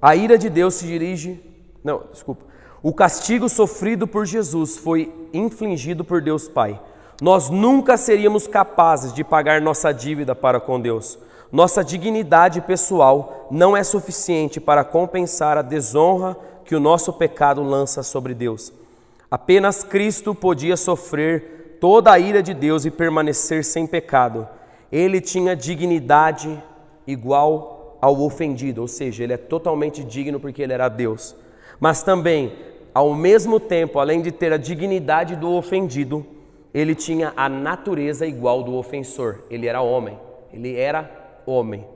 [0.02, 1.44] a ira de Deus se dirige.
[1.84, 2.46] Não, desculpa.
[2.82, 6.80] O castigo sofrido por Jesus foi infligido por Deus Pai.
[7.22, 11.20] Nós nunca seríamos capazes de pagar nossa dívida para com Deus.
[11.54, 16.36] Nossa dignidade pessoal não é suficiente para compensar a desonra
[16.66, 18.74] que o nosso pecado lança sobre Deus.
[19.30, 24.47] Apenas Cristo podia sofrer toda a ira de Deus e permanecer sem pecado.
[24.91, 26.60] Ele tinha dignidade
[27.06, 31.36] igual ao ofendido, ou seja, ele é totalmente digno porque ele era Deus.
[31.80, 32.51] Mas também,
[32.95, 36.26] ao mesmo tempo, além de ter a dignidade do ofendido,
[36.74, 39.41] ele tinha a natureza igual do ofensor.
[39.51, 40.18] Ele era homem,
[40.51, 41.88] ele era homem.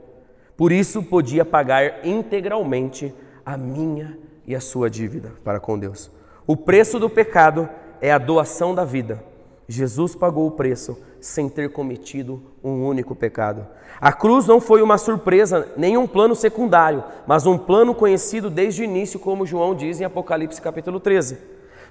[0.56, 6.10] Por isso podia pagar integralmente a minha e a sua dívida para com Deus.
[6.46, 7.68] O preço do pecado
[8.00, 9.22] é a doação da vida.
[9.68, 13.66] Jesus pagou o preço sem ter cometido um único pecado.
[14.00, 18.82] A cruz não foi uma surpresa, nem um plano secundário, mas um plano conhecido desde
[18.82, 21.38] o início, como João diz em Apocalipse capítulo 13.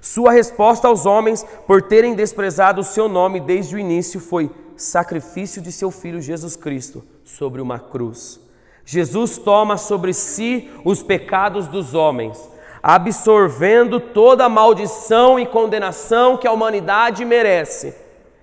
[0.01, 5.61] Sua resposta aos homens por terem desprezado o seu nome desde o início foi sacrifício
[5.61, 8.39] de seu filho Jesus Cristo sobre uma cruz.
[8.85, 12.49] Jesus toma sobre si os pecados dos homens,
[12.81, 17.93] absorvendo toda a maldição e condenação que a humanidade merece,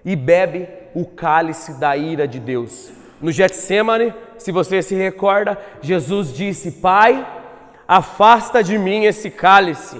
[0.04, 2.92] e bebe o cálice da ira de Deus.
[3.22, 7.26] No Getsemane, se você se recorda, Jesus disse: Pai,
[7.88, 9.98] afasta de mim esse cálice,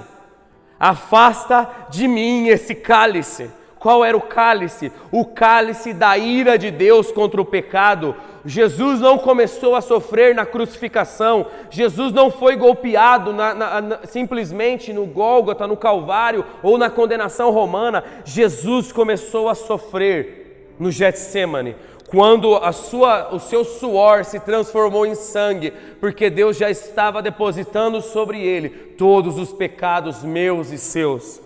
[0.79, 3.51] afasta de mim esse cálice.
[3.85, 4.91] Qual era o cálice?
[5.13, 8.17] O cálice da ira de Deus contra o pecado.
[8.43, 14.91] Jesus não começou a sofrer na crucificação, Jesus não foi golpeado na, na, na, simplesmente
[14.91, 18.03] no Gólgota, no Calvário ou na condenação romana.
[18.25, 21.77] Jesus começou a sofrer no Getsemane,
[22.09, 28.01] quando a sua, o seu suor se transformou em sangue, porque Deus já estava depositando
[28.01, 31.44] sobre ele todos os pecados meus e seus.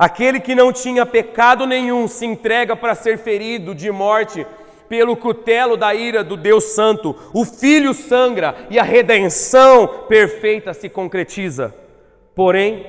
[0.00, 4.46] Aquele que não tinha pecado nenhum se entrega para ser ferido de morte
[4.88, 7.14] pelo cutelo da ira do Deus Santo.
[7.34, 11.74] O Filho sangra e a redenção perfeita se concretiza.
[12.34, 12.86] Porém,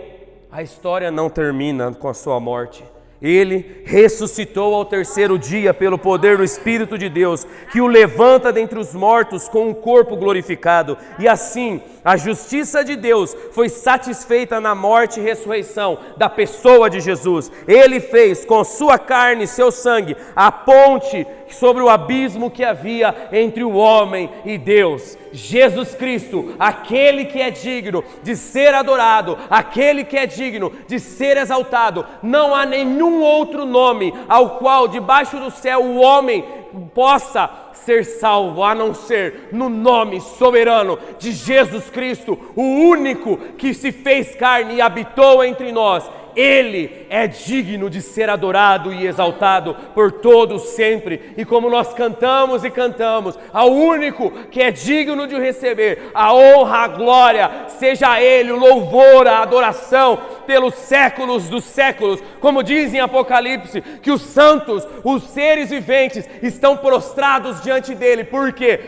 [0.50, 2.82] a história não termina com a sua morte.
[3.22, 8.80] Ele ressuscitou ao terceiro dia pelo poder do Espírito de Deus, que o levanta dentre
[8.80, 10.98] os mortos com um corpo glorificado.
[11.20, 17.00] E assim, a justiça de Deus foi satisfeita na morte e ressurreição da pessoa de
[17.00, 17.52] Jesus.
[17.68, 23.30] Ele fez com sua carne e seu sangue a ponte sobre o abismo que havia
[23.32, 25.18] entre o homem e Deus.
[25.32, 31.38] Jesus Cristo, aquele que é digno de ser adorado, aquele que é digno de ser
[31.38, 32.06] exaltado.
[32.24, 36.44] Não há nenhum outro nome ao qual debaixo do céu o homem
[36.94, 37.50] possa
[37.86, 43.92] ser salvo, a não ser no nome soberano de Jesus Cristo, o único que se
[43.92, 50.12] fez carne e habitou entre nós ele é digno de ser adorado e exaltado por
[50.12, 51.34] todos sempre.
[51.38, 56.78] E como nós cantamos e cantamos, ao único que é digno de receber a honra,
[56.80, 62.22] a glória, seja Ele o louvor, a adoração pelos séculos dos séculos.
[62.40, 68.24] Como diz em Apocalipse, que os santos, os seres viventes, estão prostrados diante dele.
[68.24, 68.80] Por quê?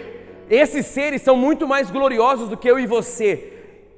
[0.49, 3.52] Esses seres são muito mais gloriosos do que eu e você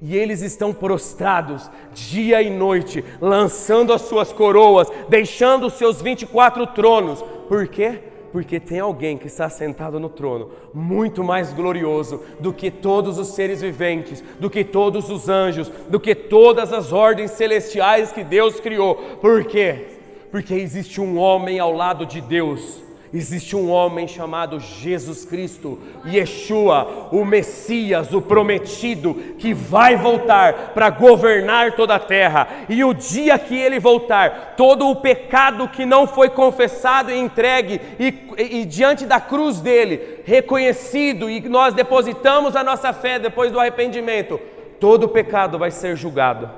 [0.08, 6.68] e eles estão prostrados dia e noite, lançando as suas coroas, deixando os seus 24
[6.68, 7.24] tronos.
[7.48, 8.02] Por quê?
[8.32, 13.30] Porque tem alguém que está sentado no trono, muito mais glorioso do que todos os
[13.30, 18.60] seres viventes, do que todos os anjos, do que todas as ordens celestiais que Deus
[18.60, 18.94] criou.
[19.20, 19.88] Por quê?
[20.30, 22.85] Porque existe um homem ao lado de Deus
[23.18, 30.90] existe um homem chamado Jesus Cristo, Yeshua, o Messias, o prometido, que vai voltar para
[30.90, 32.48] governar toda a terra.
[32.68, 37.80] E o dia que ele voltar, todo o pecado que não foi confessado e entregue,
[37.98, 43.52] e, e, e diante da cruz dele, reconhecido, e nós depositamos a nossa fé depois
[43.52, 44.40] do arrependimento,
[44.80, 46.50] todo o pecado vai ser julgado.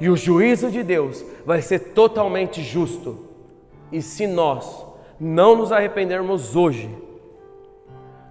[0.00, 3.26] E o juízo de Deus vai ser totalmente justo.
[3.90, 4.87] E se nós
[5.20, 6.88] não nos arrependermos hoje,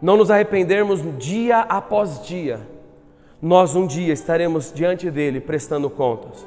[0.01, 2.61] não nos arrependermos dia após dia,
[3.41, 6.45] nós um dia estaremos diante dele prestando contas.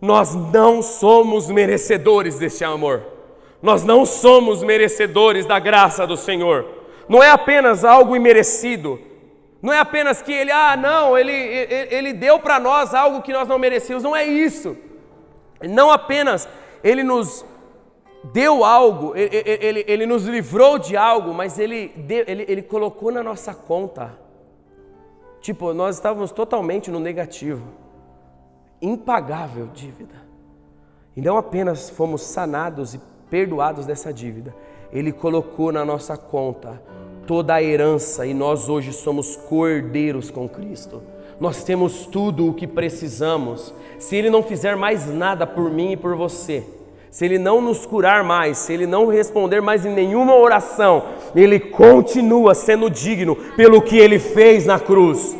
[0.00, 3.02] Nós não somos merecedores deste amor,
[3.62, 6.66] nós não somos merecedores da graça do Senhor.
[7.08, 8.98] Não é apenas algo imerecido,
[9.64, 13.32] Não é apenas que ele, ah, não, ele, ele, ele deu para nós algo que
[13.32, 14.02] nós não merecíamos.
[14.04, 14.76] Não é isso.
[15.62, 16.46] Não apenas
[16.82, 17.42] ele nos
[18.32, 23.12] deu algo, ele, ele, ele nos livrou de algo, mas ele, deu, ele, ele colocou
[23.12, 24.18] na nossa conta.
[25.40, 27.66] Tipo, nós estávamos totalmente no negativo.
[28.80, 30.14] Impagável dívida.
[31.16, 34.54] E não apenas fomos sanados e perdoados dessa dívida,
[34.92, 36.80] ele colocou na nossa conta
[37.26, 41.02] toda a herança e nós hoje somos cordeiros com Cristo.
[41.40, 43.74] Nós temos tudo o que precisamos.
[43.98, 46.64] Se Ele não fizer mais nada por mim e por você,
[47.14, 51.60] se Ele não nos curar mais, se Ele não responder mais em nenhuma oração, Ele
[51.60, 55.36] continua sendo digno pelo que Ele fez na cruz.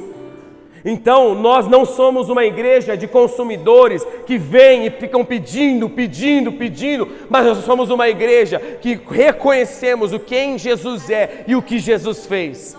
[0.84, 7.08] Então, nós não somos uma igreja de consumidores que vêm e ficam pedindo, pedindo, pedindo,
[7.28, 12.24] mas nós somos uma igreja que reconhecemos o quem Jesus é e o que Jesus
[12.24, 12.78] fez.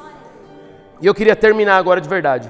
[1.01, 2.49] E eu queria terminar agora de verdade,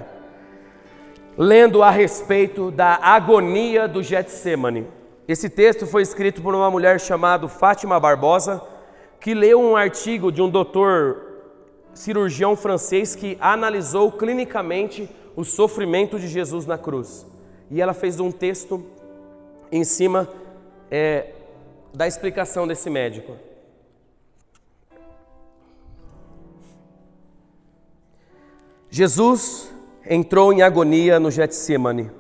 [1.36, 4.86] lendo a respeito da agonia do Getsemane.
[5.28, 8.62] Esse texto foi escrito por uma mulher chamada Fátima Barbosa,
[9.20, 11.20] que leu um artigo de um doutor
[11.96, 17.26] cirurgião francês que analisou clinicamente o sofrimento de Jesus na cruz.
[17.72, 18.86] E ela fez um texto
[19.72, 20.30] em cima
[20.92, 21.32] é,
[21.92, 23.36] da explicação desse médico.
[28.92, 29.74] Jesus
[30.08, 32.12] entrou em agonia no Getsemane.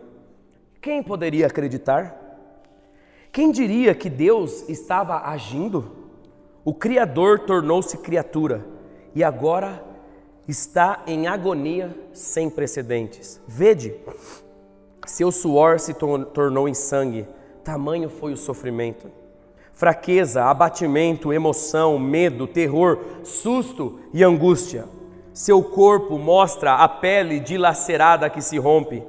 [0.82, 2.25] Quem poderia acreditar?
[3.36, 5.92] Quem diria que Deus estava agindo?
[6.64, 8.66] O Criador tornou-se criatura
[9.14, 9.84] e agora
[10.48, 13.42] está em agonia sem precedentes.
[13.46, 13.94] Vede,
[15.06, 17.28] seu suor se tornou em sangue,
[17.62, 19.12] tamanho foi o sofrimento.
[19.74, 24.86] Fraqueza, abatimento, emoção, medo, terror, susto e angústia.
[25.34, 29.04] Seu corpo mostra a pele dilacerada que se rompe.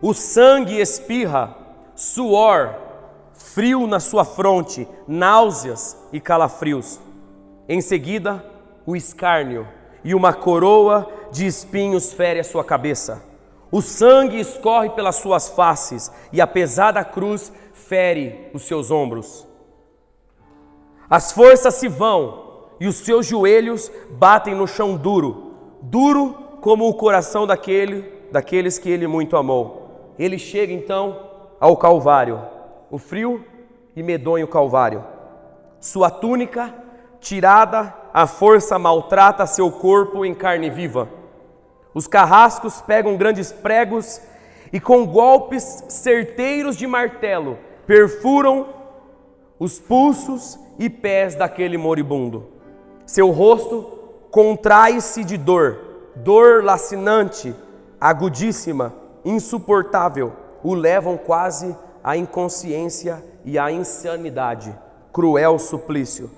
[0.00, 1.56] O sangue espirra,
[1.96, 2.85] suor,
[3.54, 7.00] frio na sua fronte, náuseas e calafrios.
[7.68, 8.44] Em seguida,
[8.84, 9.66] o escárnio
[10.04, 13.22] e uma coroa de espinhos fere a sua cabeça.
[13.70, 19.46] O sangue escorre pelas suas faces e a pesada cruz fere os seus ombros.
[21.08, 26.94] As forças se vão e os seus joelhos batem no chão duro, duro como o
[26.94, 30.14] coração daquele, daqueles que ele muito amou.
[30.18, 31.30] Ele chega então
[31.60, 32.55] ao Calvário,
[32.90, 33.44] o frio
[33.94, 35.04] e medonho Calvário.
[35.80, 36.74] Sua túnica
[37.20, 41.08] tirada a força maltrata seu corpo em carne viva.
[41.92, 44.20] Os carrascos pegam grandes pregos
[44.72, 48.68] e, com golpes certeiros de martelo, perfuram
[49.58, 52.48] os pulsos e pés daquele moribundo.
[53.06, 53.82] Seu rosto
[54.30, 55.78] contrai-se de dor,
[56.16, 57.54] dor lacinante,
[58.00, 58.92] agudíssima,
[59.24, 60.32] insuportável,
[60.62, 61.74] o levam quase
[62.06, 64.72] à inconsciência e à insanidade.
[65.12, 66.30] Cruel suplício.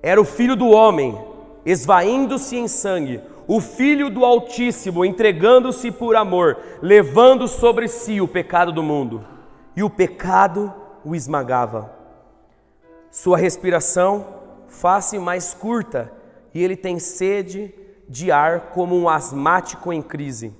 [0.00, 1.20] Era o filho do homem,
[1.66, 8.70] esvaindo-se em sangue, o filho do Altíssimo, entregando-se por amor, levando sobre si o pecado
[8.70, 9.24] do mundo.
[9.74, 10.72] E o pecado
[11.04, 11.92] o esmagava.
[13.10, 14.24] Sua respiração
[14.68, 16.12] face mais curta,
[16.54, 17.74] e ele tem sede
[18.08, 20.54] de ar como um asmático em crise.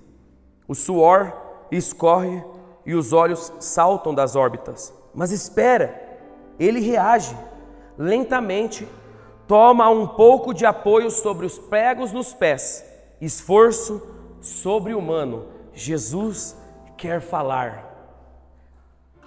[0.66, 1.32] O suor
[1.70, 2.42] escorre
[2.84, 4.92] e os olhos saltam das órbitas.
[5.14, 6.18] Mas espera,
[6.58, 7.36] ele reage
[7.98, 8.88] lentamente
[9.46, 12.84] toma um pouco de apoio sobre os pregos nos pés,
[13.20, 14.02] esforço
[14.40, 15.46] sobre-humano.
[15.74, 16.56] Jesus
[16.96, 17.84] quer falar.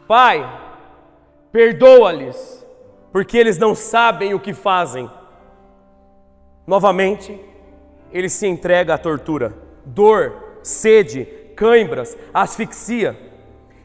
[0.07, 0.43] Pai,
[1.51, 2.65] perdoa-lhes,
[3.11, 5.09] porque eles não sabem o que fazem.
[6.65, 7.39] Novamente,
[8.11, 11.25] ele se entrega à tortura, dor, sede,
[11.55, 13.15] cãibras, asfixia.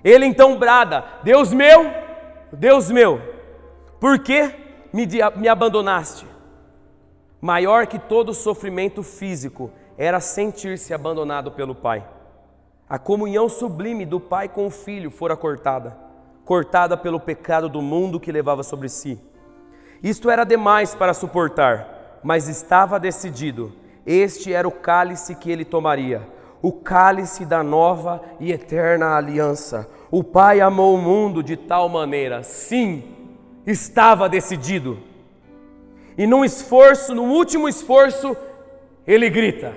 [0.05, 1.91] Ele então brada: Deus meu,
[2.53, 3.21] Deus meu,
[4.01, 4.55] por que
[4.93, 6.27] me, me abandonaste?
[7.41, 12.07] Maior que todo sofrimento físico era sentir-se abandonado pelo Pai.
[12.89, 15.97] A comunhão sublime do Pai com o Filho fora cortada,
[16.45, 19.21] cortada pelo pecado do mundo que levava sobre si.
[20.03, 23.73] Isto era demais para suportar, mas estava decidido.
[24.05, 26.27] Este era o cálice que ele tomaria,
[26.63, 29.89] o cálice da nova e eterna aliança.
[30.11, 33.05] O Pai amou o mundo de tal maneira, sim,
[33.67, 35.11] estava decidido
[36.21, 38.37] e num esforço, no último esforço,
[39.07, 39.73] ele grita: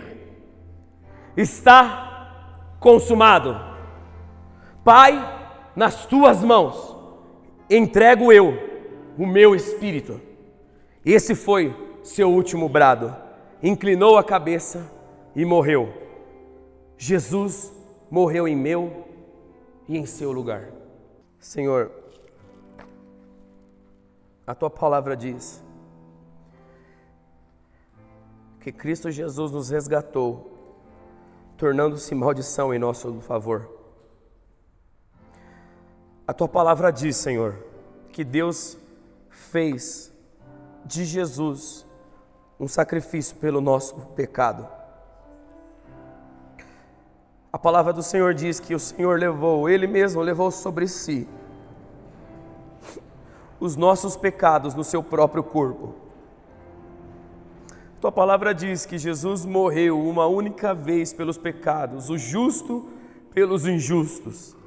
[1.37, 3.57] Está consumado.
[4.83, 5.13] Pai,
[5.73, 6.97] nas tuas mãos
[7.69, 8.59] entrego eu
[9.17, 10.19] o meu espírito.
[11.05, 11.73] Esse foi
[12.03, 13.15] seu último brado.
[13.63, 14.91] Inclinou a cabeça
[15.33, 16.02] e morreu.
[16.97, 17.73] Jesus
[18.09, 19.07] morreu em meu
[19.87, 20.69] e em seu lugar.
[21.39, 21.91] Senhor,
[24.45, 25.63] a tua palavra diz
[28.59, 30.51] que Cristo Jesus nos resgatou,
[31.57, 33.69] tornando-se maldição em nosso favor.
[36.25, 37.57] A tua palavra diz, Senhor,
[38.11, 38.77] que Deus
[39.29, 40.13] fez
[40.85, 41.85] de Jesus
[42.59, 44.82] um sacrifício pelo nosso pecado.
[47.53, 51.27] A palavra do Senhor diz que o Senhor levou, Ele mesmo levou sobre si
[53.59, 55.93] os nossos pecados no seu próprio corpo.
[58.01, 62.89] Tua palavra diz que Jesus morreu uma única vez pelos pecados, o justo
[63.31, 64.57] pelos injustos.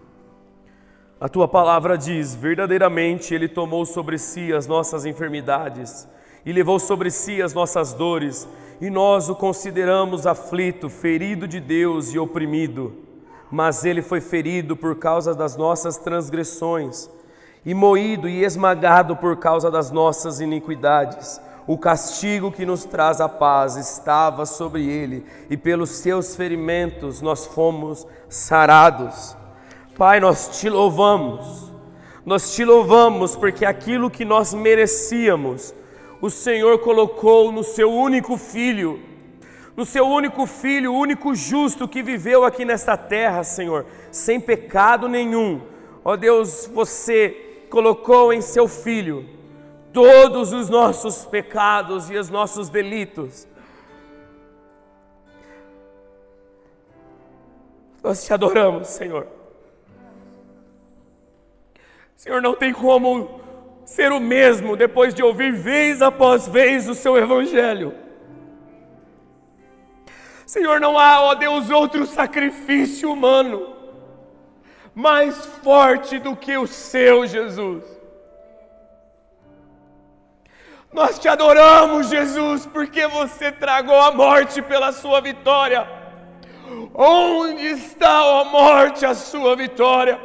[1.20, 6.06] A tua palavra diz: verdadeiramente Ele tomou sobre si as nossas enfermidades
[6.46, 8.48] e levou sobre si as nossas dores,
[8.80, 12.94] e nós o consideramos aflito, ferido de Deus e oprimido.
[13.50, 17.10] Mas ele foi ferido por causa das nossas transgressões,
[17.64, 21.40] e moído e esmagado por causa das nossas iniquidades.
[21.66, 27.44] O castigo que nos traz a paz estava sobre ele, e pelos seus ferimentos nós
[27.44, 29.36] fomos sarados.
[29.98, 31.72] Pai, nós te louvamos,
[32.24, 35.74] nós te louvamos porque aquilo que nós merecíamos,
[36.20, 39.00] o Senhor colocou no seu único filho,
[39.76, 45.08] no seu único filho, o único justo que viveu aqui nesta terra, Senhor, sem pecado
[45.08, 45.60] nenhum.
[46.04, 49.28] Ó Deus, você colocou em seu filho
[49.92, 53.46] todos os nossos pecados e os nossos delitos.
[58.02, 59.26] Nós te adoramos, Senhor.
[62.14, 63.40] Senhor, não tem como
[63.86, 67.94] ser o mesmo depois de ouvir vez após vez o seu evangelho.
[70.44, 73.74] Senhor, não há, ó Deus, outro sacrifício humano
[74.94, 77.84] mais forte do que o seu, Jesus.
[80.92, 85.86] Nós te adoramos, Jesus, porque você tragou a morte pela sua vitória.
[86.94, 90.18] Onde está, ó morte, a sua vitória?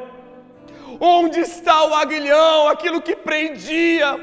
[0.99, 4.19] Onde está o aguilhão, aquilo que prendia?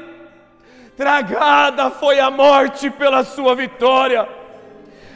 [0.95, 4.27] Tragada foi a morte pela sua vitória.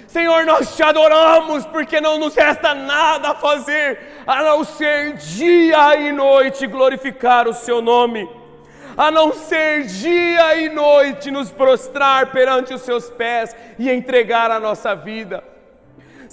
[0.07, 5.95] Senhor, nós te adoramos porque não nos resta nada a fazer a não ser dia
[5.95, 8.29] e noite glorificar o seu nome,
[8.95, 14.59] a não ser dia e noite nos prostrar perante os seus pés e entregar a
[14.59, 15.43] nossa vida.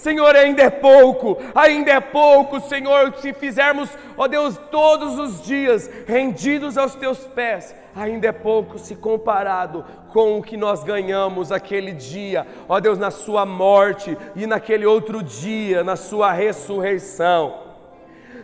[0.01, 3.87] Senhor, ainda é pouco, ainda é pouco, Senhor, se fizermos,
[4.17, 10.39] ó Deus, todos os dias rendidos aos teus pés, ainda é pouco se comparado com
[10.39, 15.83] o que nós ganhamos aquele dia, ó Deus, na Sua morte e naquele outro dia,
[15.83, 17.70] na Sua ressurreição.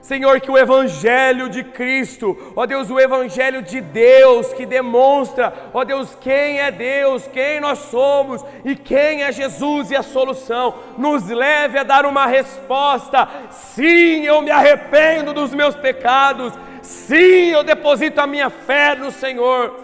[0.07, 5.83] Senhor, que o Evangelho de Cristo, ó Deus, o Evangelho de Deus que demonstra, ó
[5.83, 11.27] Deus, quem é Deus, quem nós somos e quem é Jesus e a solução, nos
[11.27, 18.21] leve a dar uma resposta: sim, eu me arrependo dos meus pecados, sim, eu deposito
[18.21, 19.77] a minha fé no Senhor.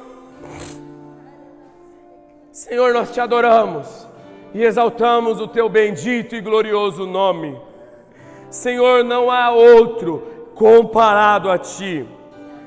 [2.49, 4.07] Senhor, nós te adoramos
[4.53, 7.72] e exaltamos o teu bendito e glorioso nome.
[8.53, 12.05] Senhor, não há outro comparado a ti,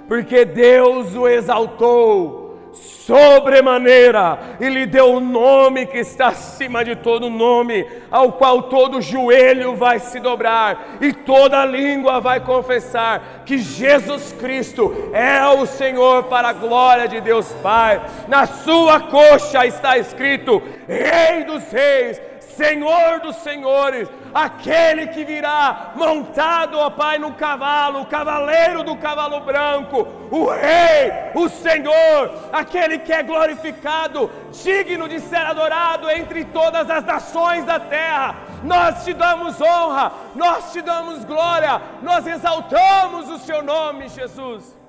[0.09, 6.97] porque Deus o exaltou sobremaneira e lhe deu o um nome que está acima de
[6.97, 13.57] todo nome, ao qual todo joelho vai se dobrar e toda língua vai confessar que
[13.57, 18.03] Jesus Cristo é o Senhor para a glória de Deus Pai.
[18.27, 22.21] Na sua coxa está escrito: Rei dos Reis
[22.57, 29.41] Senhor dos senhores, aquele que virá montado, ó Pai, no cavalo, o cavaleiro do cavalo
[29.41, 36.89] branco, o Rei, o Senhor, aquele que é glorificado, digno de ser adorado entre todas
[36.89, 38.37] as nações da terra.
[38.65, 44.86] Nós te damos honra, nós te damos glória, nós exaltamos o Seu nome, Jesus.